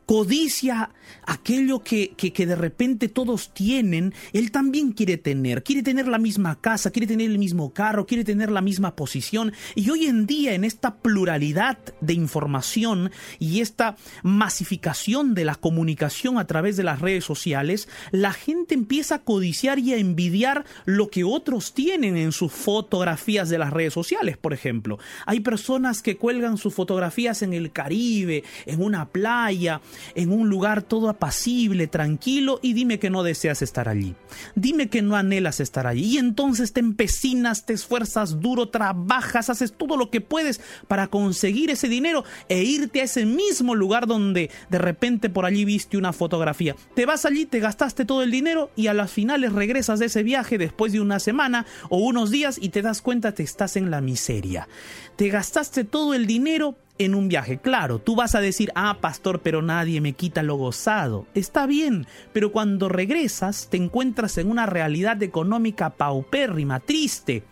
codicia 0.11 0.89
aquello 1.25 1.79
que, 1.79 2.09
que, 2.17 2.45
de 2.45 2.55
repente 2.57 3.07
todos 3.07 3.53
tienen, 3.53 4.13
él 4.33 4.51
también 4.51 4.91
quiere 4.91 5.17
tener. 5.17 5.63
Quiere 5.63 5.83
tener 5.83 6.07
la 6.09 6.17
misma 6.17 6.59
casa, 6.59 6.91
quiere 6.91 7.07
tener 7.07 7.31
el 7.31 7.37
mismo 7.37 7.73
carro, 7.73 8.05
quiere 8.05 8.25
tener 8.25 8.51
la 8.51 8.59
misma 8.59 8.97
posición. 8.97 9.53
Y 9.73 9.89
hoy 9.89 10.07
en 10.07 10.25
día, 10.25 10.53
en 10.53 10.65
esta 10.65 10.95
pluralidad 10.97 11.77
de 12.01 12.13
información 12.13 13.11
y 13.39 13.61
esta 13.61 13.95
masificación 14.21 15.33
de 15.33 15.45
la 15.45 15.55
comunicación 15.55 16.37
a 16.37 16.45
través 16.47 16.75
de 16.75 16.83
las 16.83 16.99
redes 16.99 17.23
sociales, 17.23 17.87
la 18.11 18.33
gente 18.33 18.75
empieza 18.75 19.15
a 19.15 19.23
codiciar 19.23 19.79
y 19.79 19.93
a 19.93 19.97
envidiar 19.97 20.65
lo 20.83 21.09
que 21.09 21.23
otros 21.23 21.73
tienen 21.73 22.17
en 22.17 22.33
sus 22.33 22.51
fotografías 22.51 23.47
de 23.47 23.59
las 23.59 23.71
redes 23.71 23.93
sociales, 23.93 24.37
por 24.37 24.51
ejemplo. 24.51 24.99
Hay 25.25 25.39
personas 25.39 26.01
que 26.01 26.17
cuelgan 26.17 26.57
sus 26.57 26.73
fotografías 26.73 27.41
en 27.43 27.53
el 27.53 27.71
Caribe, 27.71 28.43
en 28.65 28.81
una 28.81 29.07
playa, 29.07 29.79
en 30.15 30.31
un 30.31 30.49
lugar 30.49 30.81
todo 30.83 31.09
apacible, 31.09 31.87
tranquilo, 31.87 32.59
y 32.61 32.73
dime 32.73 32.99
que 32.99 33.09
no 33.09 33.23
deseas 33.23 33.61
estar 33.61 33.89
allí. 33.89 34.15
Dime 34.55 34.89
que 34.89 35.01
no 35.01 35.15
anhelas 35.15 35.59
estar 35.59 35.87
allí. 35.87 36.15
Y 36.15 36.17
entonces 36.17 36.73
te 36.73 36.79
empecinas, 36.79 37.65
te 37.65 37.73
esfuerzas 37.73 38.39
duro, 38.39 38.69
trabajas, 38.69 39.49
haces 39.49 39.73
todo 39.73 39.97
lo 39.97 40.09
que 40.09 40.21
puedes 40.21 40.61
para 40.87 41.07
conseguir 41.07 41.69
ese 41.69 41.87
dinero 41.87 42.23
e 42.49 42.63
irte 42.63 43.01
a 43.01 43.05
ese 43.05 43.25
mismo 43.25 43.75
lugar 43.75 44.07
donde 44.07 44.49
de 44.69 44.77
repente 44.77 45.29
por 45.29 45.45
allí 45.45 45.65
viste 45.65 45.97
una 45.97 46.13
fotografía. 46.13 46.75
Te 46.95 47.05
vas 47.05 47.25
allí, 47.25 47.45
te 47.45 47.59
gastaste 47.59 48.05
todo 48.05 48.23
el 48.23 48.31
dinero 48.31 48.71
y 48.75 48.87
a 48.87 48.93
las 48.93 49.11
finales 49.11 49.53
regresas 49.53 49.99
de 49.99 50.07
ese 50.07 50.23
viaje 50.23 50.57
después 50.57 50.91
de 50.91 51.01
una 51.01 51.19
semana 51.19 51.65
o 51.89 51.97
unos 51.97 52.31
días 52.31 52.57
y 52.61 52.69
te 52.69 52.81
das 52.81 53.01
cuenta 53.01 53.33
que 53.33 53.43
estás 53.43 53.75
en 53.75 53.91
la 53.91 54.01
miseria. 54.01 54.67
Te 55.15 55.29
gastaste 55.29 55.83
todo 55.83 56.13
el 56.13 56.25
dinero 56.25 56.77
en 57.05 57.15
un 57.15 57.27
viaje. 57.27 57.57
Claro, 57.57 57.99
tú 57.99 58.15
vas 58.15 58.35
a 58.35 58.41
decir, 58.41 58.71
ah, 58.75 58.97
pastor, 59.01 59.41
pero 59.41 59.61
nadie 59.61 60.01
me 60.01 60.13
quita 60.13 60.43
lo 60.43 60.55
gozado. 60.55 61.25
Está 61.33 61.65
bien, 61.65 62.05
pero 62.31 62.51
cuando 62.51 62.89
regresas 62.89 63.67
te 63.69 63.77
encuentras 63.77 64.37
en 64.37 64.49
una 64.49 64.65
realidad 64.67 65.21
económica 65.23 65.89
paupérrima, 65.89 66.79
triste. 66.79 67.43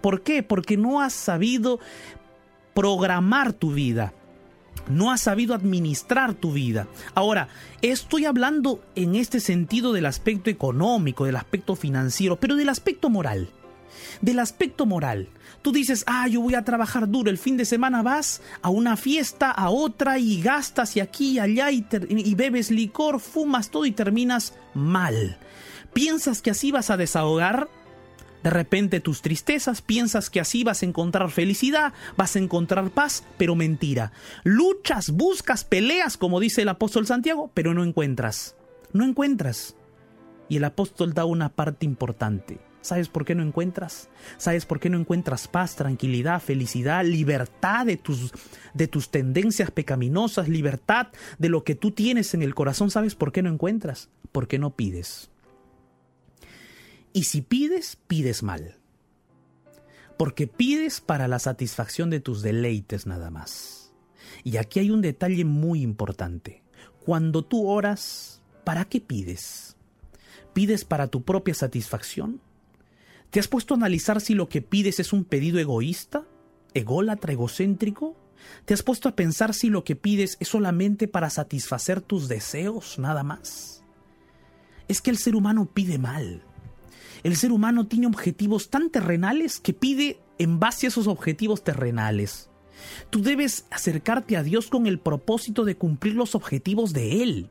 ¿Por 0.00 0.22
qué? 0.22 0.42
Porque 0.42 0.76
no 0.76 1.00
has 1.00 1.12
sabido 1.12 1.80
programar 2.72 3.52
tu 3.52 3.72
vida. 3.72 4.12
No 4.88 5.10
has 5.10 5.22
sabido 5.22 5.54
administrar 5.54 6.34
tu 6.34 6.52
vida. 6.52 6.86
Ahora, 7.14 7.48
estoy 7.80 8.26
hablando 8.26 8.80
en 8.94 9.14
este 9.14 9.40
sentido 9.40 9.92
del 9.92 10.06
aspecto 10.06 10.50
económico, 10.50 11.24
del 11.24 11.36
aspecto 11.36 11.74
financiero, 11.74 12.36
pero 12.36 12.54
del 12.54 12.68
aspecto 12.68 13.08
moral. 13.08 13.48
Del 14.20 14.40
aspecto 14.40 14.84
moral. 14.84 15.28
Tú 15.64 15.72
dices, 15.72 16.04
ah, 16.06 16.28
yo 16.28 16.42
voy 16.42 16.56
a 16.56 16.62
trabajar 16.62 17.08
duro, 17.08 17.30
el 17.30 17.38
fin 17.38 17.56
de 17.56 17.64
semana 17.64 18.02
vas 18.02 18.42
a 18.60 18.68
una 18.68 18.98
fiesta, 18.98 19.50
a 19.50 19.70
otra 19.70 20.18
y 20.18 20.42
gastas 20.42 20.94
y 20.94 21.00
aquí 21.00 21.30
y 21.30 21.38
allá 21.38 21.70
y, 21.70 21.86
y 22.10 22.34
bebes 22.34 22.70
licor, 22.70 23.18
fumas 23.18 23.70
todo 23.70 23.86
y 23.86 23.92
terminas 23.92 24.52
mal. 24.74 25.38
¿Piensas 25.94 26.42
que 26.42 26.50
así 26.50 26.70
vas 26.70 26.90
a 26.90 26.98
desahogar? 26.98 27.70
De 28.42 28.50
repente 28.50 29.00
tus 29.00 29.22
tristezas, 29.22 29.80
piensas 29.80 30.28
que 30.28 30.38
así 30.38 30.64
vas 30.64 30.82
a 30.82 30.86
encontrar 30.86 31.30
felicidad, 31.30 31.94
vas 32.14 32.36
a 32.36 32.40
encontrar 32.40 32.90
paz, 32.90 33.24
pero 33.38 33.54
mentira. 33.54 34.12
Luchas, 34.42 35.12
buscas, 35.12 35.64
peleas, 35.64 36.18
como 36.18 36.40
dice 36.40 36.60
el 36.60 36.68
apóstol 36.68 37.06
Santiago, 37.06 37.50
pero 37.54 37.72
no 37.72 37.84
encuentras. 37.84 38.54
No 38.92 39.02
encuentras. 39.06 39.76
Y 40.50 40.58
el 40.58 40.64
apóstol 40.64 41.14
da 41.14 41.24
una 41.24 41.48
parte 41.48 41.86
importante. 41.86 42.60
¿Sabes 42.84 43.08
por 43.08 43.24
qué 43.24 43.34
no 43.34 43.42
encuentras? 43.42 44.10
¿Sabes 44.36 44.66
por 44.66 44.78
qué 44.78 44.90
no 44.90 44.98
encuentras 44.98 45.48
paz, 45.48 45.74
tranquilidad, 45.74 46.42
felicidad, 46.42 47.02
libertad 47.02 47.86
de 47.86 47.96
tus, 47.96 48.30
de 48.74 48.88
tus 48.88 49.10
tendencias 49.10 49.70
pecaminosas, 49.70 50.50
libertad 50.50 51.06
de 51.38 51.48
lo 51.48 51.64
que 51.64 51.74
tú 51.74 51.92
tienes 51.92 52.34
en 52.34 52.42
el 52.42 52.54
corazón? 52.54 52.90
¿Sabes 52.90 53.14
por 53.14 53.32
qué 53.32 53.40
no 53.40 53.48
encuentras? 53.48 54.10
Porque 54.32 54.58
no 54.58 54.76
pides. 54.76 55.30
Y 57.14 57.24
si 57.24 57.40
pides, 57.40 57.96
pides 58.06 58.42
mal. 58.42 58.76
Porque 60.18 60.46
pides 60.46 61.00
para 61.00 61.26
la 61.26 61.38
satisfacción 61.38 62.10
de 62.10 62.20
tus 62.20 62.42
deleites 62.42 63.06
nada 63.06 63.30
más. 63.30 63.94
Y 64.42 64.58
aquí 64.58 64.80
hay 64.80 64.90
un 64.90 65.00
detalle 65.00 65.46
muy 65.46 65.80
importante. 65.80 66.62
Cuando 67.02 67.46
tú 67.46 67.66
oras, 67.66 68.42
¿para 68.62 68.84
qué 68.84 69.00
pides? 69.00 69.74
¿Pides 70.52 70.84
para 70.84 71.06
tu 71.06 71.22
propia 71.22 71.54
satisfacción? 71.54 72.42
¿Te 73.34 73.40
has 73.40 73.48
puesto 73.48 73.74
a 73.74 73.76
analizar 73.76 74.20
si 74.20 74.34
lo 74.34 74.48
que 74.48 74.62
pides 74.62 75.00
es 75.00 75.12
un 75.12 75.24
pedido 75.24 75.58
egoísta, 75.58 76.24
ególatra, 76.72 77.32
egocéntrico? 77.32 78.16
¿Te 78.64 78.74
has 78.74 78.84
puesto 78.84 79.08
a 79.08 79.16
pensar 79.16 79.54
si 79.54 79.70
lo 79.70 79.82
que 79.82 79.96
pides 79.96 80.36
es 80.38 80.46
solamente 80.46 81.08
para 81.08 81.30
satisfacer 81.30 82.00
tus 82.00 82.28
deseos, 82.28 82.96
nada 82.96 83.24
más? 83.24 83.82
Es 84.86 85.02
que 85.02 85.10
el 85.10 85.18
ser 85.18 85.34
humano 85.34 85.66
pide 85.66 85.98
mal. 85.98 86.44
El 87.24 87.34
ser 87.34 87.50
humano 87.50 87.88
tiene 87.88 88.06
objetivos 88.06 88.70
tan 88.70 88.88
terrenales 88.88 89.58
que 89.58 89.74
pide 89.74 90.20
en 90.38 90.60
base 90.60 90.86
a 90.86 90.90
esos 90.90 91.08
objetivos 91.08 91.64
terrenales. 91.64 92.50
Tú 93.10 93.20
debes 93.20 93.66
acercarte 93.72 94.36
a 94.36 94.44
Dios 94.44 94.68
con 94.68 94.86
el 94.86 95.00
propósito 95.00 95.64
de 95.64 95.76
cumplir 95.76 96.14
los 96.14 96.36
objetivos 96.36 96.92
de 96.92 97.24
Él 97.24 97.50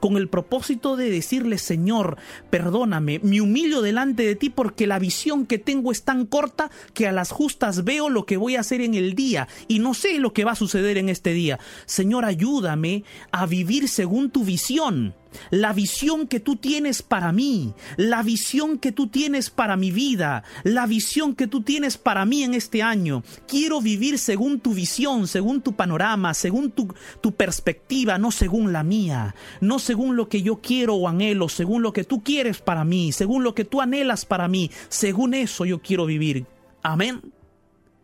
con 0.00 0.16
el 0.16 0.28
propósito 0.28 0.96
de 0.96 1.10
decirle, 1.10 1.58
Señor, 1.58 2.16
perdóname, 2.50 3.20
me 3.22 3.40
humillo 3.40 3.82
delante 3.82 4.24
de 4.24 4.36
ti 4.36 4.50
porque 4.50 4.86
la 4.86 4.98
visión 4.98 5.46
que 5.46 5.58
tengo 5.58 5.92
es 5.92 6.02
tan 6.02 6.26
corta 6.26 6.70
que 6.94 7.06
a 7.06 7.12
las 7.12 7.30
justas 7.30 7.84
veo 7.84 8.08
lo 8.08 8.26
que 8.26 8.36
voy 8.36 8.56
a 8.56 8.60
hacer 8.60 8.80
en 8.80 8.94
el 8.94 9.14
día 9.14 9.48
y 9.66 9.78
no 9.78 9.94
sé 9.94 10.18
lo 10.18 10.32
que 10.32 10.44
va 10.44 10.52
a 10.52 10.56
suceder 10.56 10.98
en 10.98 11.08
este 11.08 11.32
día. 11.32 11.58
Señor, 11.86 12.24
ayúdame 12.24 13.04
a 13.32 13.46
vivir 13.46 13.88
según 13.88 14.30
tu 14.30 14.44
visión 14.44 15.14
la 15.50 15.72
visión 15.72 16.26
que 16.26 16.40
tú 16.40 16.56
tienes 16.56 17.02
para 17.02 17.32
mí, 17.32 17.74
la 17.96 18.22
visión 18.22 18.78
que 18.78 18.92
tú 18.92 19.08
tienes 19.08 19.50
para 19.50 19.76
mi 19.76 19.90
vida, 19.90 20.44
la 20.64 20.86
visión 20.86 21.34
que 21.34 21.46
tú 21.46 21.62
tienes 21.62 21.98
para 21.98 22.24
mí 22.24 22.42
en 22.42 22.54
este 22.54 22.82
año. 22.82 23.22
Quiero 23.46 23.80
vivir 23.80 24.18
según 24.18 24.60
tu 24.60 24.74
visión, 24.74 25.26
según 25.26 25.60
tu 25.60 25.74
panorama, 25.74 26.34
según 26.34 26.70
tu, 26.70 26.94
tu 27.20 27.32
perspectiva, 27.32 28.18
no 28.18 28.30
según 28.30 28.72
la 28.72 28.82
mía, 28.82 29.34
no 29.60 29.78
según 29.78 30.16
lo 30.16 30.28
que 30.28 30.42
yo 30.42 30.60
quiero 30.60 30.94
o 30.94 31.08
anhelo, 31.08 31.48
según 31.48 31.82
lo 31.82 31.92
que 31.92 32.04
tú 32.04 32.22
quieres 32.22 32.60
para 32.60 32.84
mí, 32.84 33.12
según 33.12 33.44
lo 33.44 33.54
que 33.54 33.64
tú 33.64 33.80
anhelas 33.80 34.24
para 34.24 34.48
mí, 34.48 34.70
según 34.88 35.34
eso 35.34 35.64
yo 35.64 35.80
quiero 35.80 36.06
vivir. 36.06 36.46
Amén. 36.82 37.32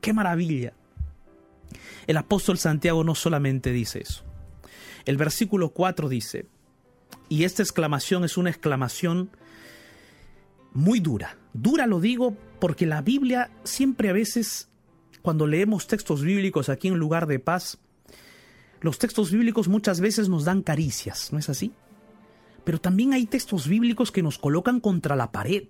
Qué 0.00 0.12
maravilla. 0.12 0.74
El 2.06 2.16
apóstol 2.18 2.58
Santiago 2.58 3.04
no 3.04 3.14
solamente 3.14 3.72
dice 3.72 4.00
eso. 4.00 4.24
El 5.04 5.16
versículo 5.16 5.70
4 5.70 6.08
dice, 6.08 6.46
y 7.28 7.44
esta 7.44 7.62
exclamación 7.62 8.24
es 8.24 8.36
una 8.36 8.50
exclamación 8.50 9.30
muy 10.72 11.00
dura. 11.00 11.36
Dura 11.52 11.86
lo 11.86 12.00
digo 12.00 12.36
porque 12.60 12.86
la 12.86 13.02
Biblia 13.02 13.50
siempre 13.64 14.10
a 14.10 14.12
veces, 14.12 14.68
cuando 15.22 15.46
leemos 15.46 15.86
textos 15.86 16.22
bíblicos 16.22 16.68
aquí 16.68 16.88
en 16.88 16.98
lugar 16.98 17.26
de 17.26 17.38
paz, 17.38 17.78
los 18.80 18.98
textos 18.98 19.30
bíblicos 19.30 19.68
muchas 19.68 20.00
veces 20.00 20.28
nos 20.28 20.44
dan 20.44 20.62
caricias, 20.62 21.32
¿no 21.32 21.38
es 21.38 21.48
así? 21.48 21.72
Pero 22.64 22.80
también 22.80 23.12
hay 23.12 23.26
textos 23.26 23.68
bíblicos 23.68 24.10
que 24.10 24.22
nos 24.22 24.38
colocan 24.38 24.80
contra 24.80 25.16
la 25.16 25.32
pared. 25.32 25.64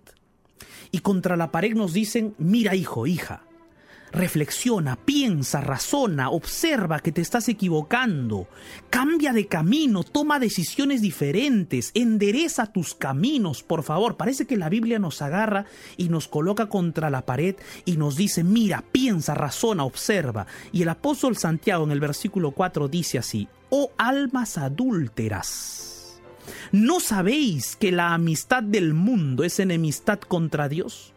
Y 0.91 1.01
contra 1.01 1.37
la 1.37 1.51
pared 1.51 1.75
nos 1.75 1.93
dicen, 1.93 2.35
mira 2.39 2.75
hijo, 2.75 3.07
hija, 3.07 3.45
Reflexiona, 4.15 4.95
piensa, 4.95 5.61
razona, 5.61 6.31
observa 6.31 7.01
que 7.01 7.11
te 7.11 7.21
estás 7.21 7.49
equivocando. 7.49 8.47
Cambia 8.89 9.33
de 9.33 9.49
camino, 9.49 10.05
toma 10.05 10.39
decisiones 10.39 11.03
diferentes, 11.03 11.91
endereza 11.95 12.67
tus 12.67 12.95
caminos, 12.95 13.65
por 13.65 13.83
favor. 13.83 14.17
Parece 14.17 14.47
que 14.47 14.57
la 14.57 14.69
Biblia 14.69 15.01
nos 15.01 15.21
agarra 15.21 15.67
y 15.97 16.11
nos 16.11 16.29
coloca 16.29 16.69
contra 16.69 17.11
la 17.11 17.27
pared 17.27 17.57
y 17.85 17.97
nos 17.97 18.15
dice, 18.15 18.45
mira, 18.45 18.85
piensa, 18.93 19.35
razona, 19.35 19.83
observa. 19.83 20.47
Y 20.71 20.83
el 20.83 20.91
apóstol 20.91 21.37
Santiago 21.37 21.83
en 21.83 21.91
el 21.91 21.99
versículo 21.99 22.53
4 22.53 22.87
dice 22.87 23.19
así, 23.19 23.49
oh 23.71 23.91
almas 23.99 24.59
adúlteras. 24.59 26.21
¿No 26.71 27.01
sabéis 27.01 27.75
que 27.75 27.91
la 27.91 28.15
amistad 28.15 28.63
del 28.63 28.95
mundo 28.95 29.43
es 29.43 29.59
enemistad 29.59 30.21
contra 30.21 30.69
Dios? 30.69 31.14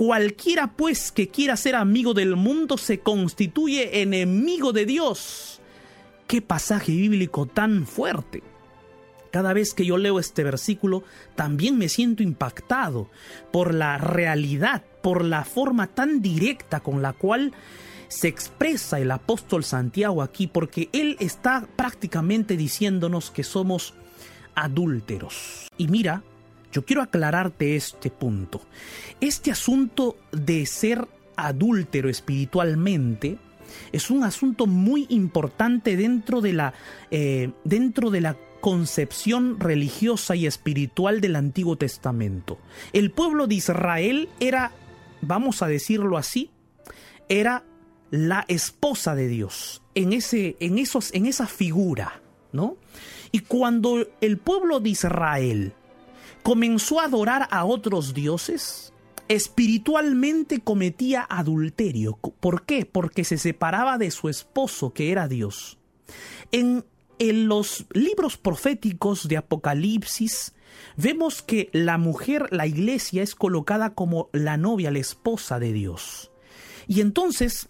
Cualquiera 0.00 0.68
pues 0.78 1.12
que 1.12 1.28
quiera 1.28 1.58
ser 1.58 1.74
amigo 1.76 2.14
del 2.14 2.34
mundo 2.34 2.78
se 2.78 3.00
constituye 3.00 4.00
enemigo 4.00 4.72
de 4.72 4.86
Dios. 4.86 5.60
Qué 6.26 6.40
pasaje 6.40 6.92
bíblico 6.92 7.44
tan 7.44 7.86
fuerte. 7.86 8.42
Cada 9.30 9.52
vez 9.52 9.74
que 9.74 9.84
yo 9.84 9.98
leo 9.98 10.18
este 10.18 10.42
versículo, 10.42 11.04
también 11.34 11.76
me 11.76 11.90
siento 11.90 12.22
impactado 12.22 13.10
por 13.52 13.74
la 13.74 13.98
realidad, 13.98 14.84
por 15.02 15.22
la 15.22 15.44
forma 15.44 15.88
tan 15.88 16.22
directa 16.22 16.80
con 16.80 17.02
la 17.02 17.12
cual 17.12 17.52
se 18.08 18.28
expresa 18.28 19.00
el 19.00 19.10
apóstol 19.10 19.64
Santiago 19.64 20.22
aquí, 20.22 20.46
porque 20.46 20.88
él 20.94 21.18
está 21.20 21.68
prácticamente 21.76 22.56
diciéndonos 22.56 23.30
que 23.30 23.44
somos 23.44 23.92
adúlteros. 24.54 25.68
Y 25.76 25.88
mira, 25.88 26.22
yo 26.72 26.84
quiero 26.84 27.02
aclararte 27.02 27.76
este 27.76 28.10
punto. 28.10 28.62
Este 29.20 29.50
asunto 29.50 30.16
de 30.32 30.66
ser 30.66 31.08
adúltero 31.36 32.08
espiritualmente 32.08 33.38
es 33.92 34.10
un 34.10 34.24
asunto 34.24 34.66
muy 34.66 35.06
importante 35.08 35.96
dentro 35.96 36.40
de 36.40 36.52
la, 36.52 36.74
eh, 37.10 37.50
dentro 37.64 38.10
de 38.10 38.20
la 38.20 38.36
concepción 38.60 39.58
religiosa 39.58 40.36
y 40.36 40.46
espiritual 40.46 41.20
del 41.20 41.36
Antiguo 41.36 41.76
Testamento. 41.76 42.58
El 42.92 43.10
pueblo 43.10 43.46
de 43.46 43.54
Israel 43.56 44.28
era, 44.38 44.72
vamos 45.22 45.62
a 45.62 45.66
decirlo 45.66 46.18
así, 46.18 46.50
era 47.28 47.64
la 48.10 48.44
esposa 48.48 49.14
de 49.14 49.28
Dios 49.28 49.82
en, 49.94 50.12
ese, 50.12 50.56
en, 50.60 50.78
esos, 50.78 51.14
en 51.14 51.26
esa 51.26 51.46
figura, 51.46 52.20
¿no? 52.52 52.76
Y 53.32 53.40
cuando 53.40 54.06
el 54.20 54.38
pueblo 54.38 54.80
de 54.80 54.90
Israel 54.90 55.72
comenzó 56.42 57.00
a 57.00 57.04
adorar 57.04 57.48
a 57.50 57.64
otros 57.64 58.14
dioses, 58.14 58.92
espiritualmente 59.28 60.60
cometía 60.60 61.26
adulterio. 61.28 62.18
¿Por 62.40 62.64
qué? 62.64 62.84
Porque 62.84 63.24
se 63.24 63.38
separaba 63.38 63.98
de 63.98 64.10
su 64.10 64.28
esposo, 64.28 64.92
que 64.92 65.12
era 65.12 65.28
Dios. 65.28 65.78
En, 66.52 66.84
en 67.18 67.46
los 67.46 67.86
libros 67.92 68.36
proféticos 68.36 69.28
de 69.28 69.36
Apocalipsis, 69.36 70.52
vemos 70.96 71.42
que 71.42 71.70
la 71.72 71.98
mujer, 71.98 72.48
la 72.50 72.66
iglesia, 72.66 73.22
es 73.22 73.34
colocada 73.34 73.94
como 73.94 74.30
la 74.32 74.56
novia, 74.56 74.90
la 74.90 74.98
esposa 74.98 75.58
de 75.58 75.72
Dios. 75.72 76.30
Y 76.88 77.00
entonces, 77.00 77.68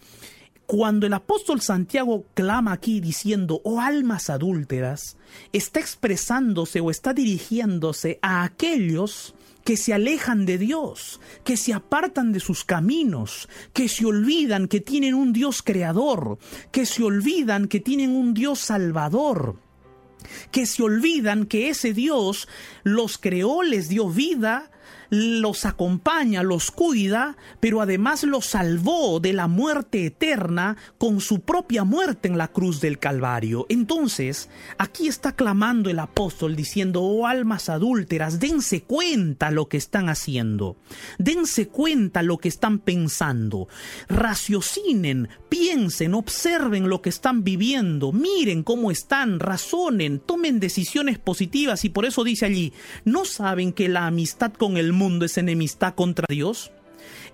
cuando 0.70 1.08
el 1.08 1.14
apóstol 1.14 1.60
Santiago 1.60 2.26
clama 2.32 2.70
aquí 2.70 3.00
diciendo, 3.00 3.60
oh 3.64 3.80
almas 3.80 4.30
adúlteras, 4.30 5.16
está 5.52 5.80
expresándose 5.80 6.78
o 6.78 6.92
está 6.92 7.12
dirigiéndose 7.12 8.20
a 8.22 8.44
aquellos 8.44 9.34
que 9.64 9.76
se 9.76 9.92
alejan 9.92 10.46
de 10.46 10.58
Dios, 10.58 11.20
que 11.42 11.56
se 11.56 11.72
apartan 11.72 12.30
de 12.30 12.38
sus 12.38 12.62
caminos, 12.62 13.48
que 13.72 13.88
se 13.88 14.06
olvidan 14.06 14.68
que 14.68 14.80
tienen 14.80 15.14
un 15.14 15.32
Dios 15.32 15.60
creador, 15.60 16.38
que 16.70 16.86
se 16.86 17.02
olvidan 17.02 17.66
que 17.66 17.80
tienen 17.80 18.14
un 18.14 18.32
Dios 18.32 18.60
salvador, 18.60 19.56
que 20.52 20.66
se 20.66 20.84
olvidan 20.84 21.46
que 21.46 21.68
ese 21.70 21.92
Dios 21.92 22.46
los 22.84 23.18
creó, 23.18 23.64
les 23.64 23.88
dio 23.88 24.08
vida, 24.08 24.70
los 25.10 25.64
acompaña, 25.64 26.42
los 26.42 26.70
cuida, 26.70 27.36
pero 27.58 27.80
además 27.80 28.24
los 28.24 28.46
salvó 28.46 29.20
de 29.20 29.32
la 29.32 29.48
muerte 29.48 30.06
eterna 30.06 30.76
con 30.98 31.20
su 31.20 31.40
propia 31.40 31.84
muerte 31.84 32.28
en 32.28 32.38
la 32.38 32.48
cruz 32.48 32.80
del 32.80 32.98
Calvario. 32.98 33.66
Entonces, 33.68 34.48
aquí 34.78 35.08
está 35.08 35.32
clamando 35.32 35.90
el 35.90 35.98
apóstol 35.98 36.56
diciendo, 36.56 37.02
oh 37.02 37.26
almas 37.26 37.68
adúlteras, 37.68 38.40
dense 38.40 38.82
cuenta 38.82 39.50
lo 39.50 39.68
que 39.68 39.76
están 39.76 40.08
haciendo, 40.08 40.76
dense 41.18 41.68
cuenta 41.68 42.22
lo 42.22 42.38
que 42.38 42.48
están 42.48 42.78
pensando, 42.78 43.68
raciocinen, 44.08 45.28
piensen, 45.48 46.14
observen 46.14 46.88
lo 46.88 47.02
que 47.02 47.10
están 47.10 47.44
viviendo, 47.44 48.12
miren 48.12 48.62
cómo 48.62 48.90
están, 48.90 49.40
razonen, 49.40 50.20
tomen 50.20 50.60
decisiones 50.60 51.18
positivas 51.18 51.84
y 51.84 51.88
por 51.88 52.06
eso 52.06 52.24
dice 52.24 52.46
allí, 52.46 52.72
¿no 53.04 53.24
saben 53.24 53.72
que 53.72 53.88
la 53.88 54.06
amistad 54.06 54.52
con 54.52 54.76
el 54.76 54.79
mundo 54.92 55.24
es 55.24 55.38
enemistad 55.38 55.94
contra 55.94 56.26
Dios? 56.28 56.72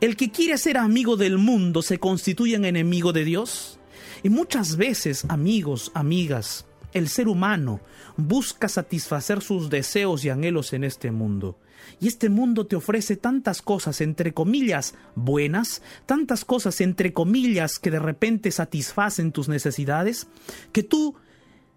¿El 0.01 0.17
que 0.17 0.31
quiere 0.31 0.59
ser 0.59 0.77
amigo 0.77 1.17
del 1.17 1.39
mundo 1.39 1.83
se 1.83 1.99
constituye 1.99 2.57
en 2.57 2.65
enemigo 2.65 3.13
de 3.13 3.25
Dios? 3.25 3.79
Y 4.23 4.29
muchas 4.29 4.77
veces, 4.77 5.25
amigos, 5.29 5.91
amigas, 5.95 6.67
el 6.93 7.09
ser 7.09 7.29
humano 7.29 7.81
busca 8.17 8.69
satisfacer 8.69 9.43
sus 9.43 9.71
deseos 9.71 10.25
y 10.25 10.31
anhelos 10.31 10.73
en 10.73 10.85
este 10.85 11.11
mundo. 11.11 11.59
Y 12.01 12.09
este 12.09 12.29
mundo 12.29 12.67
te 12.67 12.77
ofrece 12.77 13.17
tantas 13.17 13.63
cosas, 13.63 14.01
entre 14.01 14.33
comillas, 14.33 14.95
buenas, 15.15 15.83
tantas 16.07 16.45
cosas, 16.45 16.81
entre 16.81 17.13
comillas, 17.13 17.79
que 17.79 17.91
de 17.91 17.99
repente 17.99 18.51
satisfacen 18.51 19.33
tus 19.33 19.49
necesidades, 19.49 20.27
que 20.73 20.83
tú 20.83 21.15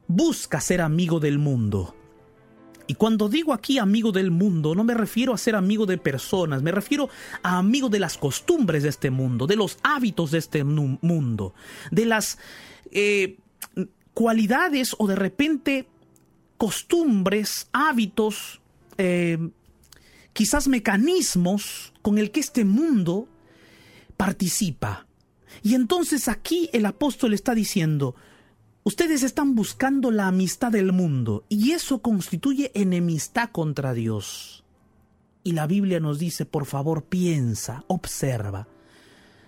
buscas 0.08 0.63
ser 0.63 0.82
amigo 0.82 1.19
del 1.19 1.38
mundo. 1.38 1.95
Y 2.89 2.95
cuando 2.95 3.30
digo 3.30 3.54
aquí 3.54 3.78
amigo 3.78 4.12
del 4.12 4.32
mundo, 4.32 4.73
no 4.73 4.84
me 4.84 4.95
refiero 4.95 5.32
a 5.32 5.38
ser 5.38 5.56
amigo 5.56 5.86
de 5.86 5.99
personas, 5.99 6.63
me 6.63 6.71
refiero 6.71 7.08
a 7.43 7.60
amigo 7.60 7.88
de 7.88 7.99
las 7.99 8.17
costumbres 8.17 8.82
de 8.82 8.89
este 8.89 9.12
mundo, 9.12 9.45
de 9.45 9.58
los 9.58 9.78
hábitos 9.84 10.32
de 10.32 10.39
este 10.39 10.63
mundo, 10.63 11.54
de 11.91 12.06
las 12.08 12.39
eh, 12.89 13.38
cualidades 14.15 14.95
o 14.97 15.06
de 15.06 15.15
repente 15.15 15.88
costumbres, 16.58 17.69
hábitos, 17.73 18.60
eh, 18.97 19.38
quizás 20.34 20.67
mecanismos 20.67 21.93
con 22.02 22.17
el 22.17 22.32
que 22.32 22.39
este 22.39 22.65
mundo 22.65 23.30
participa. 24.17 25.06
Y 25.62 25.75
entonces 25.75 26.28
aquí 26.28 26.71
el 26.73 26.88
apóstol 26.88 27.36
está 27.36 27.54
diciendo, 27.54 28.15
Ustedes 28.89 29.21
están 29.21 29.54
buscando 29.54 30.10
la 30.10 30.25
amistad 30.25 30.71
del 30.71 30.93
mundo 30.93 31.45
y 31.47 31.73
eso 31.73 32.02
constituye 32.02 32.71
enemistad 32.73 33.52
contra 33.52 33.93
Dios. 33.93 34.65
Y 35.43 35.52
la 35.52 35.67
Biblia 35.67 35.99
nos 35.99 36.17
dice, 36.17 36.47
por 36.47 36.65
favor, 36.65 37.04
piensa, 37.04 37.84
observa, 37.86 38.67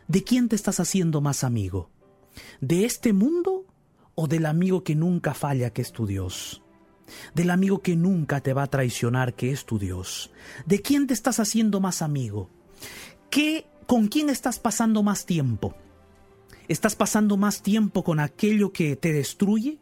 ¿de 0.08 0.23
quién 0.23 0.47
te 0.47 0.56
estás 0.56 0.80
haciendo 0.80 1.21
más 1.21 1.43
amigo? 1.43 1.89
¿De 2.60 2.86
este 2.86 3.13
mundo 3.13 3.65
o 4.13 4.27
del 4.27 4.45
amigo 4.45 4.84
que 4.84 4.93
nunca 4.93 5.34
falla, 5.34 5.73
que 5.73 5.82
es 5.82 5.91
tu 5.91 6.06
Dios? 6.06 6.62
Del 7.34 7.49
amigo 7.49 7.82
que 7.82 7.95
nunca 7.95 8.41
te 8.41 8.54
va 8.54 8.62
a 8.62 8.69
traicionar, 8.69 9.34
que 9.34 9.51
es 9.51 9.65
tu 9.65 9.80
Dios. 9.80 10.30
¿De 10.67 10.84
quién 10.84 11.08
te 11.08 11.15
estás 11.15 11.39
haciendo 11.39 11.80
más 11.80 12.04
amigo? 12.04 12.51
¿Qué, 13.32 13.65
¿Con 13.88 14.08
quién 14.08 14.30
estás 14.30 14.60
pasando 14.60 15.01
más 15.01 15.25
tiempo? 15.25 15.73
¿Estás 16.71 16.95
pasando 16.95 17.36
más 17.36 17.63
tiempo 17.63 18.01
con 18.01 18.21
aquello 18.21 18.71
que 18.71 18.95
te 18.95 19.12
destruye? 19.12 19.79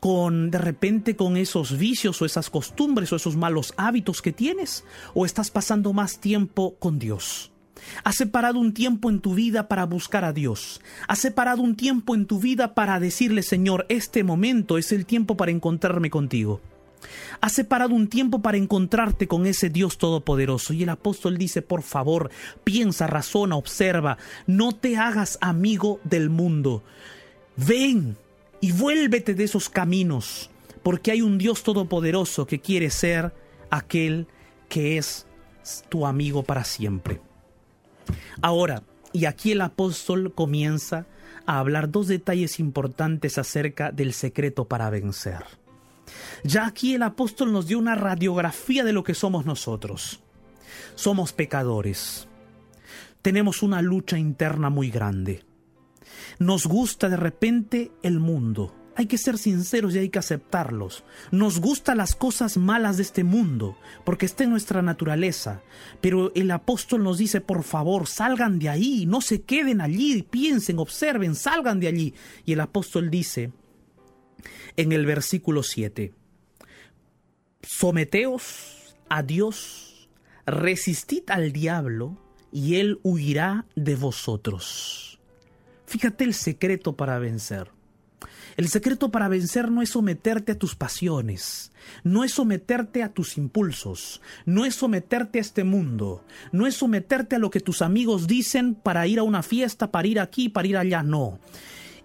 ¿Con 0.00 0.50
de 0.50 0.58
repente 0.58 1.14
con 1.14 1.36
esos 1.36 1.78
vicios 1.78 2.20
o 2.20 2.24
esas 2.24 2.50
costumbres 2.50 3.12
o 3.12 3.16
esos 3.16 3.36
malos 3.36 3.72
hábitos 3.76 4.22
que 4.22 4.32
tienes? 4.32 4.82
¿O 5.14 5.24
estás 5.24 5.52
pasando 5.52 5.92
más 5.92 6.18
tiempo 6.18 6.74
con 6.80 6.98
Dios? 6.98 7.52
Has 8.02 8.16
separado 8.16 8.58
un 8.58 8.74
tiempo 8.74 9.08
en 9.08 9.20
tu 9.20 9.36
vida 9.36 9.68
para 9.68 9.86
buscar 9.86 10.24
a 10.24 10.32
Dios. 10.32 10.80
Has 11.06 11.20
separado 11.20 11.62
un 11.62 11.76
tiempo 11.76 12.16
en 12.16 12.26
tu 12.26 12.40
vida 12.40 12.74
para 12.74 12.98
decirle, 12.98 13.44
Señor, 13.44 13.86
este 13.88 14.24
momento 14.24 14.78
es 14.78 14.90
el 14.90 15.06
tiempo 15.06 15.36
para 15.36 15.52
encontrarme 15.52 16.10
contigo. 16.10 16.60
Has 17.40 17.52
separado 17.52 17.94
un 17.94 18.08
tiempo 18.08 18.42
para 18.42 18.56
encontrarte 18.56 19.26
con 19.26 19.46
ese 19.46 19.70
Dios 19.70 19.98
todopoderoso. 19.98 20.72
Y 20.72 20.82
el 20.82 20.88
apóstol 20.88 21.38
dice, 21.38 21.62
por 21.62 21.82
favor, 21.82 22.30
piensa, 22.64 23.06
razona, 23.06 23.56
observa, 23.56 24.18
no 24.46 24.72
te 24.72 24.96
hagas 24.96 25.38
amigo 25.40 26.00
del 26.04 26.30
mundo. 26.30 26.82
Ven 27.56 28.16
y 28.60 28.72
vuélvete 28.72 29.34
de 29.34 29.44
esos 29.44 29.68
caminos, 29.68 30.50
porque 30.82 31.10
hay 31.10 31.22
un 31.22 31.38
Dios 31.38 31.62
todopoderoso 31.62 32.46
que 32.46 32.60
quiere 32.60 32.90
ser 32.90 33.34
aquel 33.70 34.26
que 34.68 34.98
es 34.98 35.26
tu 35.88 36.06
amigo 36.06 36.42
para 36.42 36.64
siempre. 36.64 37.20
Ahora, 38.40 38.82
y 39.12 39.24
aquí 39.24 39.52
el 39.52 39.60
apóstol 39.60 40.32
comienza 40.34 41.06
a 41.46 41.58
hablar 41.58 41.90
dos 41.90 42.08
detalles 42.08 42.60
importantes 42.60 43.38
acerca 43.38 43.90
del 43.90 44.12
secreto 44.12 44.66
para 44.66 44.90
vencer. 44.90 45.44
Ya 46.44 46.66
aquí 46.66 46.94
el 46.94 47.02
apóstol 47.02 47.52
nos 47.52 47.66
dio 47.66 47.78
una 47.78 47.94
radiografía 47.94 48.84
de 48.84 48.92
lo 48.92 49.04
que 49.04 49.14
somos 49.14 49.46
nosotros. 49.46 50.20
Somos 50.94 51.32
pecadores. 51.32 52.28
Tenemos 53.22 53.62
una 53.62 53.82
lucha 53.82 54.18
interna 54.18 54.70
muy 54.70 54.90
grande. 54.90 55.44
Nos 56.38 56.66
gusta 56.66 57.08
de 57.08 57.16
repente 57.16 57.92
el 58.02 58.20
mundo. 58.20 58.74
Hay 58.98 59.06
que 59.06 59.18
ser 59.18 59.36
sinceros 59.36 59.94
y 59.94 59.98
hay 59.98 60.08
que 60.08 60.18
aceptarlos. 60.18 61.04
Nos 61.30 61.60
gustan 61.60 61.98
las 61.98 62.14
cosas 62.14 62.56
malas 62.56 62.96
de 62.96 63.02
este 63.02 63.24
mundo, 63.24 63.76
porque 64.04 64.24
está 64.24 64.44
en 64.44 64.50
nuestra 64.50 64.80
naturaleza. 64.80 65.60
Pero 66.00 66.32
el 66.34 66.50
apóstol 66.50 67.02
nos 67.02 67.18
dice, 67.18 67.42
por 67.42 67.62
favor, 67.62 68.06
salgan 68.06 68.58
de 68.58 68.70
ahí, 68.70 69.04
no 69.04 69.20
se 69.20 69.42
queden 69.42 69.82
allí, 69.82 70.22
piensen, 70.22 70.78
observen, 70.78 71.34
salgan 71.34 71.78
de 71.78 71.88
allí. 71.88 72.14
Y 72.46 72.54
el 72.54 72.60
apóstol 72.60 73.10
dice, 73.10 73.52
en 74.76 74.92
el 74.92 75.06
versículo 75.06 75.62
7. 75.62 76.12
Someteos 77.62 78.96
a 79.08 79.22
Dios, 79.22 80.08
resistid 80.46 81.22
al 81.28 81.52
diablo, 81.52 82.18
y 82.52 82.76
él 82.76 83.00
huirá 83.02 83.66
de 83.74 83.96
vosotros. 83.96 85.18
Fíjate 85.86 86.24
el 86.24 86.34
secreto 86.34 86.96
para 86.96 87.18
vencer. 87.18 87.70
El 88.56 88.68
secreto 88.68 89.10
para 89.10 89.28
vencer 89.28 89.70
no 89.70 89.82
es 89.82 89.90
someterte 89.90 90.52
a 90.52 90.58
tus 90.58 90.74
pasiones, 90.74 91.72
no 92.02 92.24
es 92.24 92.32
someterte 92.32 93.02
a 93.02 93.10
tus 93.10 93.36
impulsos, 93.36 94.22
no 94.46 94.64
es 94.64 94.74
someterte 94.74 95.38
a 95.38 95.42
este 95.42 95.62
mundo, 95.62 96.24
no 96.52 96.66
es 96.66 96.74
someterte 96.74 97.36
a 97.36 97.38
lo 97.38 97.50
que 97.50 97.60
tus 97.60 97.82
amigos 97.82 98.26
dicen 98.26 98.74
para 98.74 99.06
ir 99.06 99.18
a 99.18 99.24
una 99.24 99.42
fiesta, 99.42 99.90
para 99.90 100.08
ir 100.08 100.18
aquí, 100.18 100.48
para 100.48 100.66
ir 100.66 100.78
allá, 100.78 101.02
no. 101.02 101.38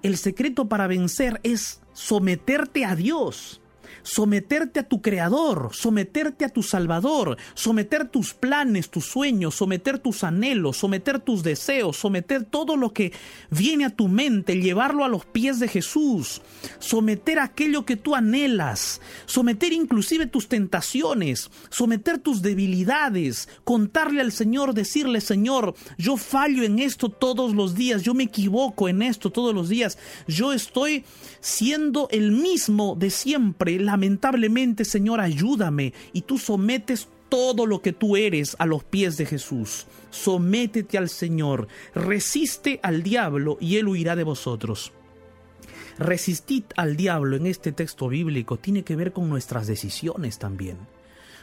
El 0.04 0.18
secreto 0.18 0.68
para 0.68 0.88
vencer 0.88 1.40
es 1.44 1.82
someterte 1.94 2.86
a 2.86 2.96
Dios. 2.96 3.61
Someterte 4.04 4.80
a 4.80 4.88
tu 4.88 5.02
creador, 5.02 5.70
someterte 5.74 6.46
a 6.46 6.50
tu 6.50 6.64
salvador, 6.64 7.38
someter 7.54 8.08
tus 8.08 8.34
planes, 8.34 8.90
tus 8.90 9.06
sueños, 9.06 9.56
someter 9.56 10.00
tus 10.00 10.24
anhelos, 10.24 10.78
someter 10.78 11.20
tus 11.20 11.44
deseos, 11.44 11.98
someter 11.98 12.44
todo 12.44 12.78
lo 12.78 12.94
que 12.94 13.14
viene 13.50 13.86
a 13.86 13.96
tu 13.96 14.08
mente, 14.08 14.60
llevarlo 14.60 15.04
a 15.06 15.10
los 15.10 15.26
pies 15.26 15.60
de 15.60 15.68
Jesús, 15.68 16.42
someter 16.80 17.40
aquello 17.40 17.86
que 17.86 17.96
tú 17.96 18.16
anhelas, 18.16 19.02
someter 19.26 19.74
inclusive 19.74 20.28
tus 20.28 20.48
tentaciones, 20.48 21.50
someter 21.70 22.18
tus 22.18 22.42
debilidades, 22.42 23.50
contarle 23.64 24.22
al 24.22 24.32
Señor, 24.32 24.74
decirle, 24.74 25.22
Señor, 25.22 25.76
yo 25.98 26.18
fallo 26.18 26.64
en 26.64 26.80
esto 26.80 27.10
todos 27.10 27.54
los 27.54 27.76
días, 27.76 28.04
yo 28.04 28.14
me 28.14 28.24
equivoco 28.24 28.90
en 28.90 29.02
esto 29.02 29.30
todos 29.30 29.54
los 29.54 29.70
días, 29.70 29.98
yo 30.28 30.54
estoy 30.54 31.06
siendo 31.40 32.08
el 32.12 32.32
mismo 32.32 32.96
de 32.98 33.10
siempre, 33.10 33.80
lamentablemente, 33.82 34.86
Señor, 34.86 35.20
ayúdame. 35.20 35.94
Y 36.14 36.22
tú 36.22 36.38
sometes 36.38 37.08
todo 37.32 37.66
lo 37.66 37.82
que 37.82 37.94
tú 37.94 38.18
eres 38.18 38.58
a 38.60 38.66
los 38.66 38.84
pies 38.84 39.16
de 39.18 39.26
Jesús. 39.26 39.88
Sométete 40.10 40.98
al 40.98 41.08
Señor, 41.08 41.70
resiste 41.96 42.82
al 42.84 43.04
diablo 43.04 43.58
y 43.62 43.78
él 43.78 43.88
huirá 43.88 44.18
de 44.18 44.26
vosotros. 44.26 44.92
Resistid 45.98 46.64
al 46.76 46.98
diablo 46.98 47.38
en 47.38 47.48
este 47.48 47.72
texto 47.72 48.10
bíblico 48.10 48.58
tiene 48.58 48.84
que 48.84 48.98
ver 48.98 49.14
con 49.14 49.30
nuestras 49.30 49.68
decisiones 49.68 50.40
también. 50.40 50.78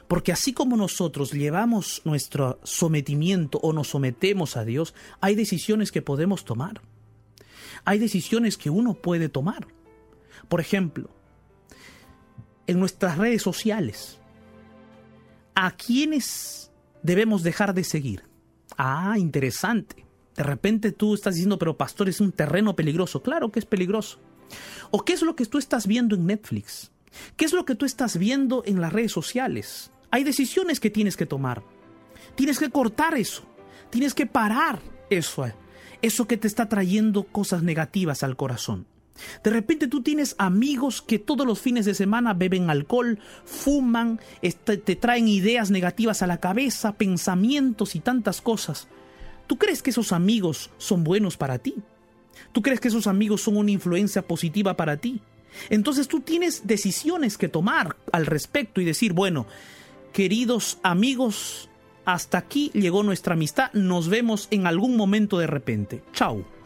Porque 0.08 0.32
así 0.32 0.52
como 0.52 0.76
nosotros 0.76 1.32
llevamos 1.32 2.02
nuestro 2.04 2.58
sometimiento 2.64 3.58
o 3.62 3.72
nos 3.72 3.88
sometemos 3.88 4.56
a 4.56 4.64
Dios, 4.64 4.94
hay 5.20 5.34
decisiones 5.34 5.90
que 5.90 6.02
podemos 6.02 6.44
tomar. 6.44 6.82
Hay 7.84 7.98
decisiones 7.98 8.58
que 8.58 8.68
uno 8.68 8.94
puede 8.94 9.28
tomar. 9.28 9.68
Por 10.48 10.60
ejemplo, 10.60 11.10
en 12.68 12.78
nuestras 12.78 13.18
redes 13.18 13.42
sociales, 13.42 14.20
¿a 15.56 15.72
quiénes 15.72 16.70
debemos 17.02 17.42
dejar 17.42 17.74
de 17.74 17.82
seguir? 17.82 18.22
Ah, 18.76 19.16
interesante. 19.18 20.06
De 20.36 20.44
repente 20.44 20.92
tú 20.92 21.14
estás 21.14 21.34
diciendo, 21.34 21.58
pero 21.58 21.76
pastor, 21.76 22.08
es 22.08 22.20
un 22.20 22.30
terreno 22.30 22.76
peligroso. 22.76 23.22
Claro 23.22 23.50
que 23.50 23.58
es 23.58 23.64
peligroso. 23.64 24.20
¿O 24.92 25.04
qué 25.04 25.14
es 25.14 25.22
lo 25.22 25.34
que 25.34 25.46
tú 25.46 25.58
estás 25.58 25.86
viendo 25.86 26.14
en 26.14 26.26
Netflix? 26.26 26.92
¿Qué 27.36 27.46
es 27.46 27.52
lo 27.52 27.64
que 27.64 27.74
tú 27.74 27.86
estás 27.86 28.18
viendo 28.18 28.62
en 28.66 28.80
las 28.80 28.92
redes 28.92 29.12
sociales? 29.12 29.90
Hay 30.10 30.22
decisiones 30.22 30.78
que 30.78 30.90
tienes 30.90 31.16
que 31.16 31.26
tomar. 31.26 31.64
Tienes 32.34 32.58
que 32.58 32.70
cortar 32.70 33.16
eso. 33.16 33.42
Tienes 33.90 34.14
que 34.14 34.26
parar 34.26 34.80
eso. 35.10 35.50
Eso 36.02 36.28
que 36.28 36.36
te 36.36 36.46
está 36.46 36.68
trayendo 36.68 37.24
cosas 37.24 37.62
negativas 37.62 38.22
al 38.22 38.36
corazón. 38.36 38.86
De 39.42 39.50
repente 39.50 39.88
tú 39.88 40.02
tienes 40.02 40.34
amigos 40.38 41.02
que 41.02 41.18
todos 41.18 41.46
los 41.46 41.60
fines 41.60 41.84
de 41.84 41.94
semana 41.94 42.34
beben 42.34 42.70
alcohol, 42.70 43.18
fuman, 43.44 44.20
este, 44.42 44.76
te 44.76 44.96
traen 44.96 45.28
ideas 45.28 45.70
negativas 45.70 46.22
a 46.22 46.26
la 46.26 46.38
cabeza, 46.38 46.92
pensamientos 46.92 47.94
y 47.94 48.00
tantas 48.00 48.40
cosas. 48.40 48.88
¿Tú 49.46 49.56
crees 49.56 49.82
que 49.82 49.90
esos 49.90 50.12
amigos 50.12 50.70
son 50.78 51.04
buenos 51.04 51.36
para 51.36 51.58
ti? 51.58 51.74
¿Tú 52.52 52.62
crees 52.62 52.80
que 52.80 52.88
esos 52.88 53.06
amigos 53.06 53.42
son 53.42 53.56
una 53.56 53.70
influencia 53.70 54.22
positiva 54.22 54.76
para 54.76 54.96
ti? 54.98 55.20
Entonces 55.70 56.08
tú 56.08 56.20
tienes 56.20 56.66
decisiones 56.66 57.38
que 57.38 57.48
tomar 57.48 57.96
al 58.12 58.26
respecto 58.26 58.80
y 58.80 58.84
decir, 58.84 59.12
bueno, 59.12 59.46
queridos 60.12 60.78
amigos, 60.82 61.68
hasta 62.04 62.38
aquí 62.38 62.70
llegó 62.74 63.02
nuestra 63.02 63.34
amistad, 63.34 63.72
nos 63.72 64.08
vemos 64.08 64.48
en 64.50 64.66
algún 64.66 64.96
momento 64.96 65.38
de 65.38 65.46
repente. 65.46 66.02
Chao 66.12 66.57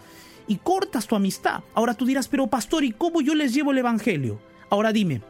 y 0.47 0.57
cortas 0.57 1.07
tu 1.07 1.17
amistad. 1.17 1.63
Ahora 1.75 1.95
tú 1.95 2.07
dirás, 2.07 2.29
pero 2.29 2.47
pastor, 2.47 2.85
¿y 2.85 2.93
cómo 2.93 3.21
yo 3.21 3.35
les 3.35 3.55
llevo 3.55 3.73
el 3.73 3.79
Evangelio? 3.79 4.41
Ahora 4.71 4.93
dime, 4.93 5.23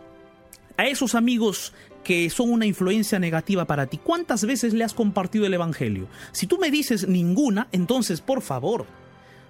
a 0.77 0.87
esos 0.87 1.15
amigos 1.15 1.73
que 2.05 2.29
son 2.31 2.51
una 2.51 2.67
influencia 2.67 3.19
negativa 3.19 3.65
para 3.65 3.87
ti, 3.87 3.99
¿cuántas 3.99 4.45
veces 4.45 4.75
le 4.75 4.85
has 4.85 4.95
compartido 4.95 5.47
el 5.47 5.55
Evangelio? 5.55 6.09
Si 6.33 6.47
tú 6.47 6.59
me 6.59 6.71
dices 6.71 7.07
ninguna, 7.07 7.69
entonces 7.73 8.21
por 8.21 8.43
favor, 8.43 8.87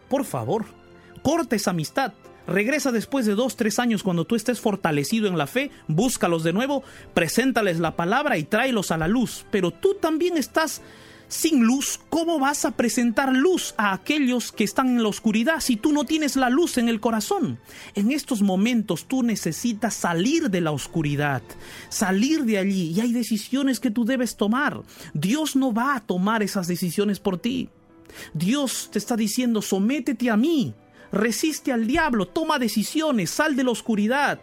por 0.09 0.25
favor, 0.25 0.67
corta 1.23 1.57
esa 1.57 1.71
amistad. 1.71 2.13
Regresa 2.47 2.91
después 2.91 3.25
de 3.25 3.37
dos, 3.37 3.57
tres 3.57 3.79
años 3.79 4.03
cuando 4.03 4.25
tú 4.25 4.35
estés 4.35 4.61
fortalecido 4.61 5.29
en 5.29 5.39
la 5.39 5.47
fe, 5.47 5.71
búscalos 5.87 6.43
de 6.43 6.53
nuevo, 6.53 6.83
preséntales 7.15 7.79
la 7.79 7.95
palabra 7.95 8.37
y 8.37 8.45
tráelos 8.45 8.91
a 8.91 8.99
la 8.99 9.07
luz. 9.07 9.47
Pero 9.53 9.71
tú 9.71 9.95
también 9.95 10.37
estás 10.37 10.83
sin 11.33 11.65
luz, 11.65 11.99
¿cómo 12.11 12.39
vas 12.39 12.67
a 12.67 12.73
presentar 12.73 13.33
luz 13.35 13.75
a 13.79 13.95
aquellos 13.95 14.53
que 14.53 14.65
están 14.65 14.89
en 14.89 15.03
la 15.03 15.09
oscuridad 15.09 15.61
si 15.61 15.77
tú 15.77 15.91
no 15.93 16.05
tienes 16.05 16.37
la 16.37 16.51
luz 16.51 16.77
en 16.77 16.91
el 16.91 17.01
corazón? 17.01 17.59
En 17.95 18.13
estos 18.13 18.43
momentos 18.43 19.07
tú 19.07 19.23
necesitas 19.23 19.95
salir 19.95 20.51
de 20.51 20.61
la 20.61 20.73
oscuridad, 20.73 21.43
salir 21.89 22.45
de 22.45 22.59
allí 22.59 22.91
y 22.91 23.01
hay 23.01 23.13
decisiones 23.15 23.81
que 23.81 23.91
tú 23.91 24.05
debes 24.05 24.37
tomar. 24.37 24.83
Dios 25.15 25.57
no 25.57 25.73
va 25.73 25.97
a 25.97 26.01
tomar 26.01 26.43
esas 26.43 26.67
decisiones 26.67 27.19
por 27.19 27.39
ti. 27.39 27.71
Dios 28.35 28.91
te 28.93 28.99
está 28.99 29.17
diciendo, 29.17 29.63
sométete 29.63 30.29
a 30.29 30.37
mí, 30.37 30.75
resiste 31.13 31.73
al 31.73 31.87
diablo, 31.87 32.29
toma 32.29 32.59
decisiones, 32.59 33.31
sal 33.31 33.57
de 33.57 33.65
la 33.65 33.71
oscuridad 33.71 34.39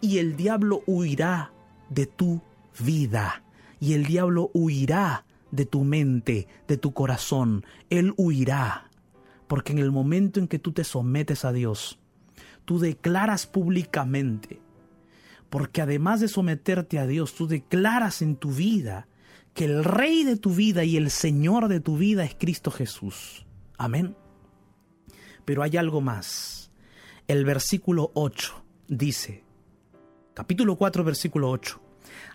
y 0.00 0.16
el 0.16 0.38
diablo 0.38 0.82
huirá 0.86 1.52
de 1.90 2.06
tu 2.06 2.40
vida 2.78 3.42
y 3.78 3.92
el 3.92 4.06
diablo 4.06 4.50
huirá 4.54 5.26
de 5.50 5.66
tu 5.66 5.84
mente, 5.84 6.48
de 6.68 6.76
tu 6.76 6.92
corazón. 6.92 7.64
Él 7.88 8.14
huirá. 8.16 8.90
Porque 9.46 9.72
en 9.72 9.78
el 9.78 9.90
momento 9.90 10.38
en 10.38 10.46
que 10.46 10.58
tú 10.58 10.72
te 10.72 10.84
sometes 10.84 11.44
a 11.44 11.52
Dios, 11.52 11.98
tú 12.64 12.78
declaras 12.78 13.46
públicamente, 13.46 14.60
porque 15.48 15.82
además 15.82 16.20
de 16.20 16.28
someterte 16.28 17.00
a 17.00 17.06
Dios, 17.06 17.34
tú 17.34 17.48
declaras 17.48 18.22
en 18.22 18.36
tu 18.36 18.52
vida 18.52 19.08
que 19.54 19.64
el 19.64 19.82
Rey 19.82 20.22
de 20.22 20.36
tu 20.36 20.54
vida 20.54 20.84
y 20.84 20.96
el 20.96 21.10
Señor 21.10 21.66
de 21.66 21.80
tu 21.80 21.96
vida 21.96 22.24
es 22.24 22.36
Cristo 22.38 22.70
Jesús. 22.70 23.44
Amén. 23.76 24.14
Pero 25.44 25.64
hay 25.64 25.76
algo 25.76 26.00
más. 26.00 26.70
El 27.26 27.44
versículo 27.44 28.12
8 28.14 28.64
dice, 28.86 29.44
capítulo 30.34 30.76
4, 30.76 31.02
versículo 31.02 31.50
8, 31.50 31.80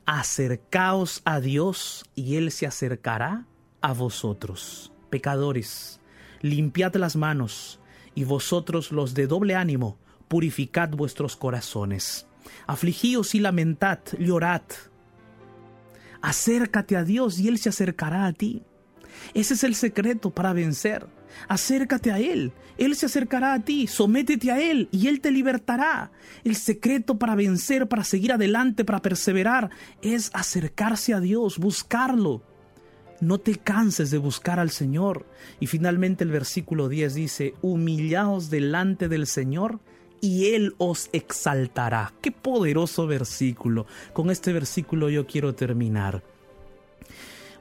acercaos 0.05 1.21
a 1.25 1.39
Dios 1.39 2.05
y 2.15 2.35
Él 2.35 2.51
se 2.51 2.67
acercará 2.67 3.45
a 3.81 3.93
vosotros. 3.93 4.91
Pecadores, 5.09 5.99
limpiad 6.41 6.95
las 6.95 7.15
manos, 7.15 7.79
y 8.15 8.23
vosotros 8.23 8.91
los 8.91 9.13
de 9.13 9.27
doble 9.27 9.55
ánimo, 9.55 9.97
purificad 10.27 10.89
vuestros 10.89 11.35
corazones. 11.35 12.27
Afligíos 12.65 13.35
y 13.35 13.39
lamentad, 13.39 13.99
llorad. 14.17 14.61
Acércate 16.21 16.95
a 16.95 17.03
Dios 17.03 17.39
y 17.39 17.47
Él 17.47 17.57
se 17.59 17.69
acercará 17.69 18.25
a 18.25 18.33
ti. 18.33 18.63
Ese 19.33 19.53
es 19.53 19.63
el 19.63 19.75
secreto 19.75 20.31
para 20.31 20.53
vencer. 20.53 21.07
Acércate 21.47 22.11
a 22.11 22.19
Él, 22.19 22.51
Él 22.77 22.95
se 22.95 23.05
acercará 23.05 23.53
a 23.53 23.59
ti, 23.59 23.87
sométete 23.87 24.51
a 24.51 24.59
Él 24.61 24.89
y 24.91 25.07
Él 25.07 25.21
te 25.21 25.31
libertará. 25.31 26.11
El 26.43 26.55
secreto 26.55 27.17
para 27.17 27.35
vencer, 27.35 27.87
para 27.87 28.03
seguir 28.03 28.33
adelante, 28.33 28.85
para 28.85 29.01
perseverar, 29.01 29.69
es 30.01 30.31
acercarse 30.33 31.13
a 31.13 31.19
Dios, 31.19 31.57
buscarlo. 31.57 32.43
No 33.21 33.37
te 33.39 33.55
canses 33.55 34.11
de 34.11 34.17
buscar 34.17 34.59
al 34.59 34.71
Señor. 34.71 35.25
Y 35.59 35.67
finalmente 35.67 36.23
el 36.23 36.31
versículo 36.31 36.89
10 36.89 37.13
dice, 37.13 37.53
humillaos 37.61 38.49
delante 38.49 39.07
del 39.07 39.25
Señor 39.25 39.79
y 40.21 40.53
Él 40.53 40.75
os 40.77 41.09
exaltará. 41.13 42.13
Qué 42.21 42.31
poderoso 42.31 43.07
versículo. 43.07 43.85
Con 44.13 44.31
este 44.31 44.51
versículo 44.51 45.09
yo 45.09 45.25
quiero 45.27 45.55
terminar. 45.55 46.23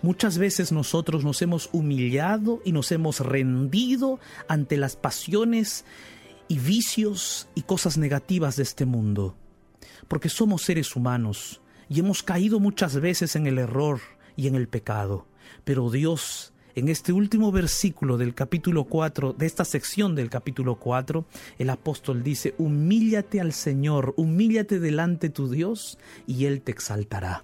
Muchas 0.04 0.36
veces 0.36 0.70
nosotros 0.70 1.24
nos 1.24 1.40
hemos 1.40 1.70
humillado 1.72 2.60
y 2.62 2.72
nos 2.72 2.92
hemos 2.92 3.20
rendido 3.20 4.20
ante 4.48 4.76
las 4.76 4.96
pasiones 4.96 5.86
y 6.46 6.58
vicios 6.58 7.48
y 7.54 7.62
cosas 7.62 7.96
negativas 7.96 8.56
de 8.56 8.64
este 8.64 8.84
mundo, 8.84 9.34
porque 10.06 10.28
somos 10.28 10.60
seres 10.60 10.94
humanos 10.94 11.62
y 11.88 12.00
hemos 12.00 12.22
caído 12.22 12.60
muchas 12.60 13.00
veces 13.00 13.34
en 13.34 13.46
el 13.46 13.56
error 13.56 13.98
y 14.36 14.46
en 14.46 14.56
el 14.56 14.68
pecado. 14.68 15.26
Pero 15.64 15.88
Dios, 15.88 16.52
en 16.74 16.90
este 16.90 17.14
último 17.14 17.50
versículo 17.50 18.18
del 18.18 18.34
capítulo 18.34 18.84
4, 18.84 19.32
de 19.32 19.46
esta 19.46 19.64
sección 19.64 20.14
del 20.14 20.28
capítulo 20.28 20.78
4, 20.78 21.24
el 21.58 21.70
apóstol 21.70 22.22
dice, 22.22 22.54
humíllate 22.58 23.40
al 23.40 23.54
Señor, 23.54 24.12
humíllate 24.18 24.80
delante 24.80 25.28
de 25.28 25.32
tu 25.32 25.48
Dios 25.48 25.98
y 26.26 26.44
Él 26.44 26.60
te 26.60 26.72
exaltará. 26.72 27.42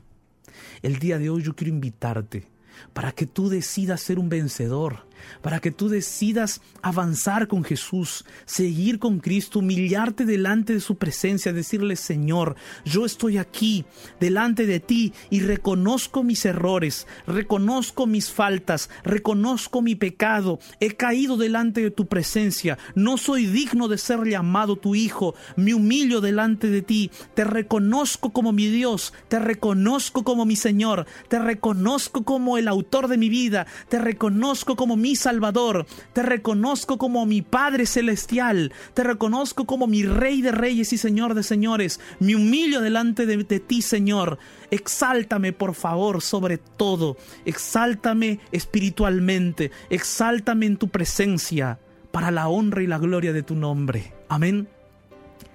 El 0.83 0.99
día 0.99 1.19
de 1.19 1.31
hoy 1.31 1.43
yo 1.43 1.55
quiero 1.55 1.73
invitarte 1.73 2.47
para 2.93 3.13
que 3.13 3.27
tú 3.27 3.49
decidas 3.49 4.01
ser 4.01 4.19
un 4.19 4.29
vencedor, 4.29 5.07
para 5.43 5.61
que 5.61 5.71
tú 5.71 5.89
decidas 5.89 6.61
avanzar 6.83 7.49
con 7.49 7.65
Jesús, 7.65 8.25
seguir 8.45 8.99
con 8.99 9.21
Cristo, 9.21 9.61
humillarte 9.61 10.25
delante 10.25 10.75
de 10.75 10.81
su 10.81 10.97
presencia, 10.97 11.53
decirle, 11.53 11.97
Señor, 11.97 12.57
yo 12.85 13.05
estoy 13.05 13.39
aquí 13.39 13.85
delante 14.19 14.67
de 14.67 14.81
ti 14.81 15.13
y 15.31 15.41
reconozco 15.41 16.23
mis 16.23 16.45
errores, 16.45 17.07
reconozco 17.27 18.07
mis 18.07 18.31
faltas, 18.31 18.91
reconozco 19.05 19.83
mi 19.83 19.95
pecado, 19.95 20.59
he 20.81 20.97
caído 20.97 21.37
delante 21.37 21.83
de 21.83 21.91
tu 21.91 22.07
presencia, 22.07 22.79
no 22.95 23.17
soy 23.17 23.47
digno 23.47 23.89
de 23.89 23.99
ser 23.99 24.25
llamado 24.27 24.77
tu 24.77 24.95
hijo, 24.95 25.35
me 25.57 25.75
humillo 25.75 26.21
delante 26.21 26.69
de 26.69 26.83
ti, 26.83 27.11
te 27.35 27.45
reconozco 27.45 28.31
como 28.31 28.53
mi 28.53 28.69
Dios, 28.69 29.13
te 29.29 29.39
reconozco 29.39 30.25
como 30.25 30.45
mi 30.45 30.57
Señor, 30.57 31.07
te 31.29 31.39
reconozco 31.39 32.25
como 32.25 32.59
el 32.59 32.69
autor 32.69 33.09
de 33.09 33.17
mi 33.17 33.29
vida, 33.29 33.67
te 33.89 33.99
reconozco 33.99 34.77
como 34.77 34.97
mi 34.97 35.10
Salvador, 35.17 35.87
te 36.13 36.23
reconozco 36.23 36.99
como 36.99 37.27
mi 37.27 37.43
Padre 37.43 37.87
Celestial, 37.87 38.73
te 38.95 39.05
reconozco 39.05 39.67
como 39.67 39.87
mi 39.87 40.03
Rey 40.03 40.43
de 40.43 40.53
Reyes 40.53 40.93
y 40.93 40.99
Señor 40.99 41.35
de 41.35 41.43
Señores, 41.43 42.01
me 42.19 42.37
humillo 42.37 42.81
delante 42.81 43.27
de, 43.27 43.39
de 43.39 43.61
ti, 43.61 43.83
Señor. 43.83 44.39
Exáltame, 44.71 45.53
por 45.53 45.75
favor, 45.75 46.23
sobre 46.23 46.59
todo. 46.59 47.17
Exáltame 47.45 48.41
espiritualmente. 48.53 49.71
Exáltame 49.91 50.67
en 50.67 50.77
tu 50.77 50.89
presencia 50.89 51.79
para 52.13 52.31
la 52.31 52.49
honra 52.49 52.83
y 52.83 52.87
la 52.87 52.99
gloria 52.99 53.33
de 53.33 53.43
tu 53.43 53.55
nombre. 53.55 54.13
Amén. 54.29 54.69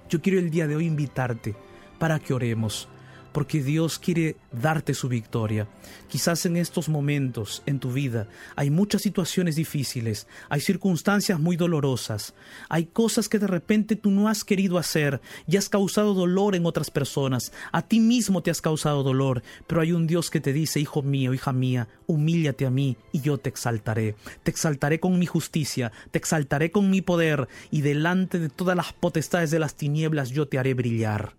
Yo 0.08 0.20
quiero 0.20 0.38
el 0.38 0.50
día 0.50 0.66
de 0.66 0.76
hoy 0.76 0.86
invitarte 0.86 1.54
para 1.98 2.18
que 2.18 2.34
oremos 2.34 2.88
porque 3.36 3.62
Dios 3.62 3.98
quiere 3.98 4.36
darte 4.50 4.94
su 4.94 5.10
victoria. 5.10 5.68
Quizás 6.08 6.46
en 6.46 6.56
estos 6.56 6.88
momentos 6.88 7.62
en 7.66 7.80
tu 7.80 7.92
vida 7.92 8.28
hay 8.54 8.70
muchas 8.70 9.02
situaciones 9.02 9.56
difíciles, 9.56 10.26
hay 10.48 10.62
circunstancias 10.62 11.38
muy 11.38 11.54
dolorosas, 11.54 12.32
hay 12.70 12.86
cosas 12.86 13.28
que 13.28 13.38
de 13.38 13.46
repente 13.46 13.94
tú 13.94 14.10
no 14.10 14.30
has 14.30 14.42
querido 14.42 14.78
hacer 14.78 15.20
y 15.46 15.58
has 15.58 15.68
causado 15.68 16.14
dolor 16.14 16.54
en 16.54 16.64
otras 16.64 16.90
personas, 16.90 17.52
a 17.72 17.82
ti 17.82 18.00
mismo 18.00 18.42
te 18.42 18.50
has 18.50 18.62
causado 18.62 19.02
dolor, 19.02 19.42
pero 19.66 19.82
hay 19.82 19.92
un 19.92 20.06
Dios 20.06 20.30
que 20.30 20.40
te 20.40 20.54
dice, 20.54 20.80
hijo 20.80 21.02
mío, 21.02 21.34
hija 21.34 21.52
mía, 21.52 21.88
humíllate 22.06 22.64
a 22.64 22.70
mí 22.70 22.96
y 23.12 23.20
yo 23.20 23.36
te 23.36 23.50
exaltaré, 23.50 24.14
te 24.44 24.50
exaltaré 24.50 24.98
con 24.98 25.18
mi 25.18 25.26
justicia, 25.26 25.92
te 26.10 26.16
exaltaré 26.16 26.70
con 26.70 26.88
mi 26.88 27.02
poder 27.02 27.48
y 27.70 27.82
delante 27.82 28.38
de 28.38 28.48
todas 28.48 28.78
las 28.78 28.94
potestades 28.94 29.50
de 29.50 29.58
las 29.58 29.74
tinieblas 29.74 30.30
yo 30.30 30.48
te 30.48 30.58
haré 30.58 30.72
brillar. 30.72 31.36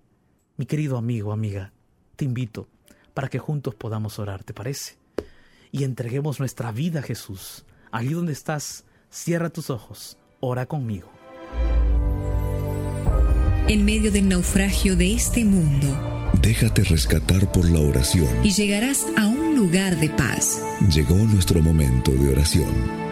Mi 0.58 0.68
querido 0.68 0.98
amigo, 0.98 1.32
amiga, 1.32 1.72
te 2.18 2.26
invito 2.26 2.68
para 3.14 3.30
que 3.30 3.40
juntos 3.40 3.76
podamos 3.76 4.20
orar, 4.20 4.44
¿te 4.44 4.54
parece? 4.54 4.98
Y 5.72 5.84
entreguemos 5.86 6.40
nuestra 6.40 6.72
vida 6.72 7.00
a 7.00 7.04
Jesús. 7.04 7.66
Allí 7.92 8.10
donde 8.14 8.34
estás, 8.34 8.84
cierra 9.10 9.50
tus 9.50 9.70
ojos, 9.70 10.18
ora 10.42 10.66
conmigo. 10.66 11.10
En 13.70 13.86
medio 13.86 14.12
del 14.12 14.28
naufragio 14.30 14.96
de 14.96 15.14
este 15.14 15.46
mundo, 15.46 15.88
Déjate 16.42 16.84
rescatar 16.84 17.52
por 17.52 17.70
la 17.70 17.80
oración. 17.80 18.28
y 18.44 18.52
llegarás 18.52 19.06
a 19.18 19.28
un 19.28 19.56
lugar 19.56 19.98
de 20.00 20.10
paz. 20.10 20.62
Llegó 20.94 21.16
nuestro 21.16 21.62
momento 21.62 22.12
de 22.12 22.32
oración. 22.32 23.08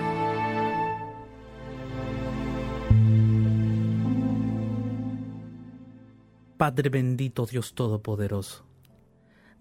Padre 6.57 6.89
bendito, 6.89 7.45
Dios 7.45 7.73
Todopoderoso. 7.73 8.65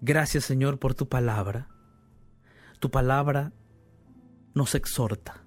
Gracias 0.07 0.45
Señor 0.45 0.79
por 0.79 0.95
tu 0.95 1.09
palabra. 1.09 1.67
Tu 2.79 2.90
palabra 2.90 3.55
nos 4.53 4.75
exhorta. 4.75 5.47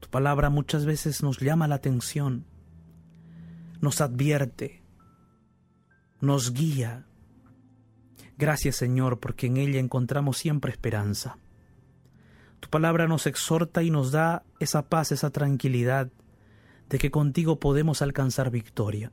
Tu 0.00 0.08
palabra 0.08 0.48
muchas 0.48 0.86
veces 0.86 1.22
nos 1.22 1.38
llama 1.38 1.68
la 1.68 1.74
atención, 1.74 2.46
nos 3.82 4.00
advierte, 4.00 4.82
nos 6.22 6.54
guía. 6.54 7.04
Gracias 8.38 8.76
Señor 8.76 9.20
porque 9.20 9.48
en 9.48 9.58
ella 9.58 9.80
encontramos 9.80 10.38
siempre 10.38 10.72
esperanza. 10.72 11.36
Tu 12.60 12.70
palabra 12.70 13.06
nos 13.06 13.26
exhorta 13.26 13.82
y 13.82 13.90
nos 13.90 14.12
da 14.12 14.44
esa 14.60 14.88
paz, 14.88 15.12
esa 15.12 15.28
tranquilidad 15.28 16.10
de 16.88 16.98
que 16.98 17.10
contigo 17.10 17.60
podemos 17.60 18.00
alcanzar 18.00 18.50
victoria. 18.50 19.12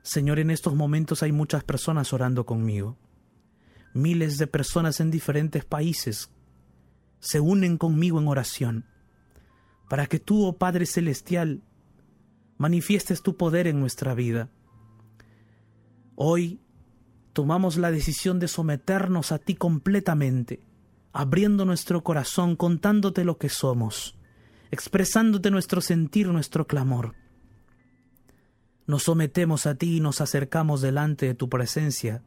Señor, 0.00 0.38
en 0.38 0.50
estos 0.50 0.74
momentos 0.74 1.22
hay 1.22 1.32
muchas 1.32 1.64
personas 1.64 2.14
orando 2.14 2.46
conmigo. 2.46 2.96
Miles 3.96 4.36
de 4.36 4.46
personas 4.46 5.00
en 5.00 5.10
diferentes 5.10 5.64
países 5.64 6.30
se 7.18 7.40
unen 7.40 7.78
conmigo 7.78 8.20
en 8.20 8.28
oración 8.28 8.84
para 9.88 10.06
que 10.06 10.18
tú, 10.18 10.44
oh 10.44 10.58
Padre 10.58 10.84
Celestial, 10.84 11.62
manifiestes 12.58 13.22
tu 13.22 13.38
poder 13.38 13.66
en 13.66 13.80
nuestra 13.80 14.12
vida. 14.12 14.50
Hoy 16.14 16.60
tomamos 17.32 17.78
la 17.78 17.90
decisión 17.90 18.38
de 18.38 18.48
someternos 18.48 19.32
a 19.32 19.38
ti 19.38 19.54
completamente, 19.54 20.60
abriendo 21.14 21.64
nuestro 21.64 22.04
corazón, 22.04 22.54
contándote 22.54 23.24
lo 23.24 23.38
que 23.38 23.48
somos, 23.48 24.18
expresándote 24.70 25.50
nuestro 25.50 25.80
sentir, 25.80 26.28
nuestro 26.28 26.66
clamor. 26.66 27.14
Nos 28.86 29.04
sometemos 29.04 29.64
a 29.64 29.74
ti 29.74 29.96
y 29.96 30.00
nos 30.00 30.20
acercamos 30.20 30.82
delante 30.82 31.24
de 31.24 31.34
tu 31.34 31.48
presencia. 31.48 32.22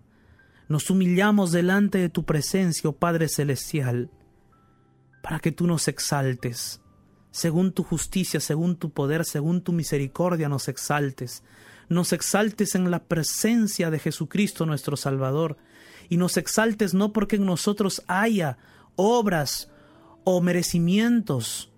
Nos 0.70 0.92
humillamos 0.92 1.52
delante 1.52 1.98
de 1.98 2.10
tu 2.10 2.26
presencia, 2.26 2.90
oh 2.90 2.94
Padre 2.94 3.28
Celestial, 3.28 4.12
para 5.24 5.40
que 5.40 5.52
tú 5.52 5.68
nos 5.68 5.88
exaltes. 5.88 6.82
Según 7.32 7.74
tu 7.74 7.84
justicia, 7.84 8.40
según 8.40 8.76
tu 8.78 8.92
poder, 8.92 9.26
según 9.26 9.62
tu 9.62 9.74
misericordia, 9.74 10.48
nos 10.48 10.68
exaltes. 10.68 11.44
Nos 11.90 12.14
exaltes 12.14 12.76
en 12.76 12.92
la 12.92 13.04
presencia 13.04 13.90
de 13.90 14.00
Jesucristo 14.00 14.68
nuestro 14.68 14.96
Salvador. 14.96 15.58
Y 16.08 16.18
nos 16.18 16.38
exaltes 16.38 16.94
no 16.94 17.14
porque 17.14 17.38
en 17.38 17.46
nosotros 17.46 18.04
haya 18.08 18.58
obras 18.96 19.72
o 20.24 20.40
merecimientos. 20.40 21.72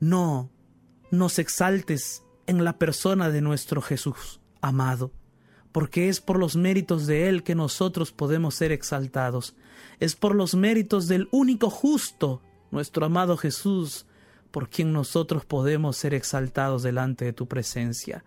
No, 0.00 0.50
nos 1.12 1.38
exaltes 1.38 2.24
en 2.46 2.64
la 2.64 2.76
persona 2.76 3.30
de 3.30 3.40
nuestro 3.40 3.80
Jesús 3.80 4.40
amado, 4.60 5.12
porque 5.74 6.08
es 6.08 6.20
por 6.20 6.38
los 6.38 6.54
méritos 6.54 7.08
de 7.08 7.28
Él 7.28 7.42
que 7.42 7.56
nosotros 7.56 8.12
podemos 8.12 8.54
ser 8.54 8.70
exaltados, 8.70 9.56
es 9.98 10.14
por 10.14 10.36
los 10.36 10.54
méritos 10.54 11.08
del 11.08 11.28
único 11.32 11.68
justo, 11.68 12.42
nuestro 12.70 13.06
amado 13.06 13.36
Jesús, 13.36 14.06
por 14.52 14.70
quien 14.70 14.92
nosotros 14.92 15.44
podemos 15.44 15.96
ser 15.96 16.14
exaltados 16.14 16.84
delante 16.84 17.24
de 17.24 17.32
tu 17.32 17.48
presencia. 17.48 18.22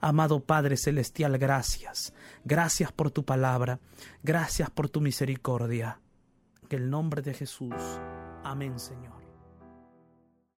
Amado 0.00 0.40
Padre 0.40 0.76
Celestial, 0.76 1.38
gracias, 1.38 2.14
gracias 2.44 2.90
por 2.90 3.12
tu 3.12 3.24
palabra, 3.24 3.78
gracias 4.24 4.68
por 4.68 4.88
tu 4.88 5.00
misericordia. 5.00 6.00
En 6.68 6.82
el 6.82 6.90
nombre 6.90 7.22
de 7.22 7.32
Jesús. 7.32 7.76
Amén, 8.42 8.76
Señor. 8.80 9.17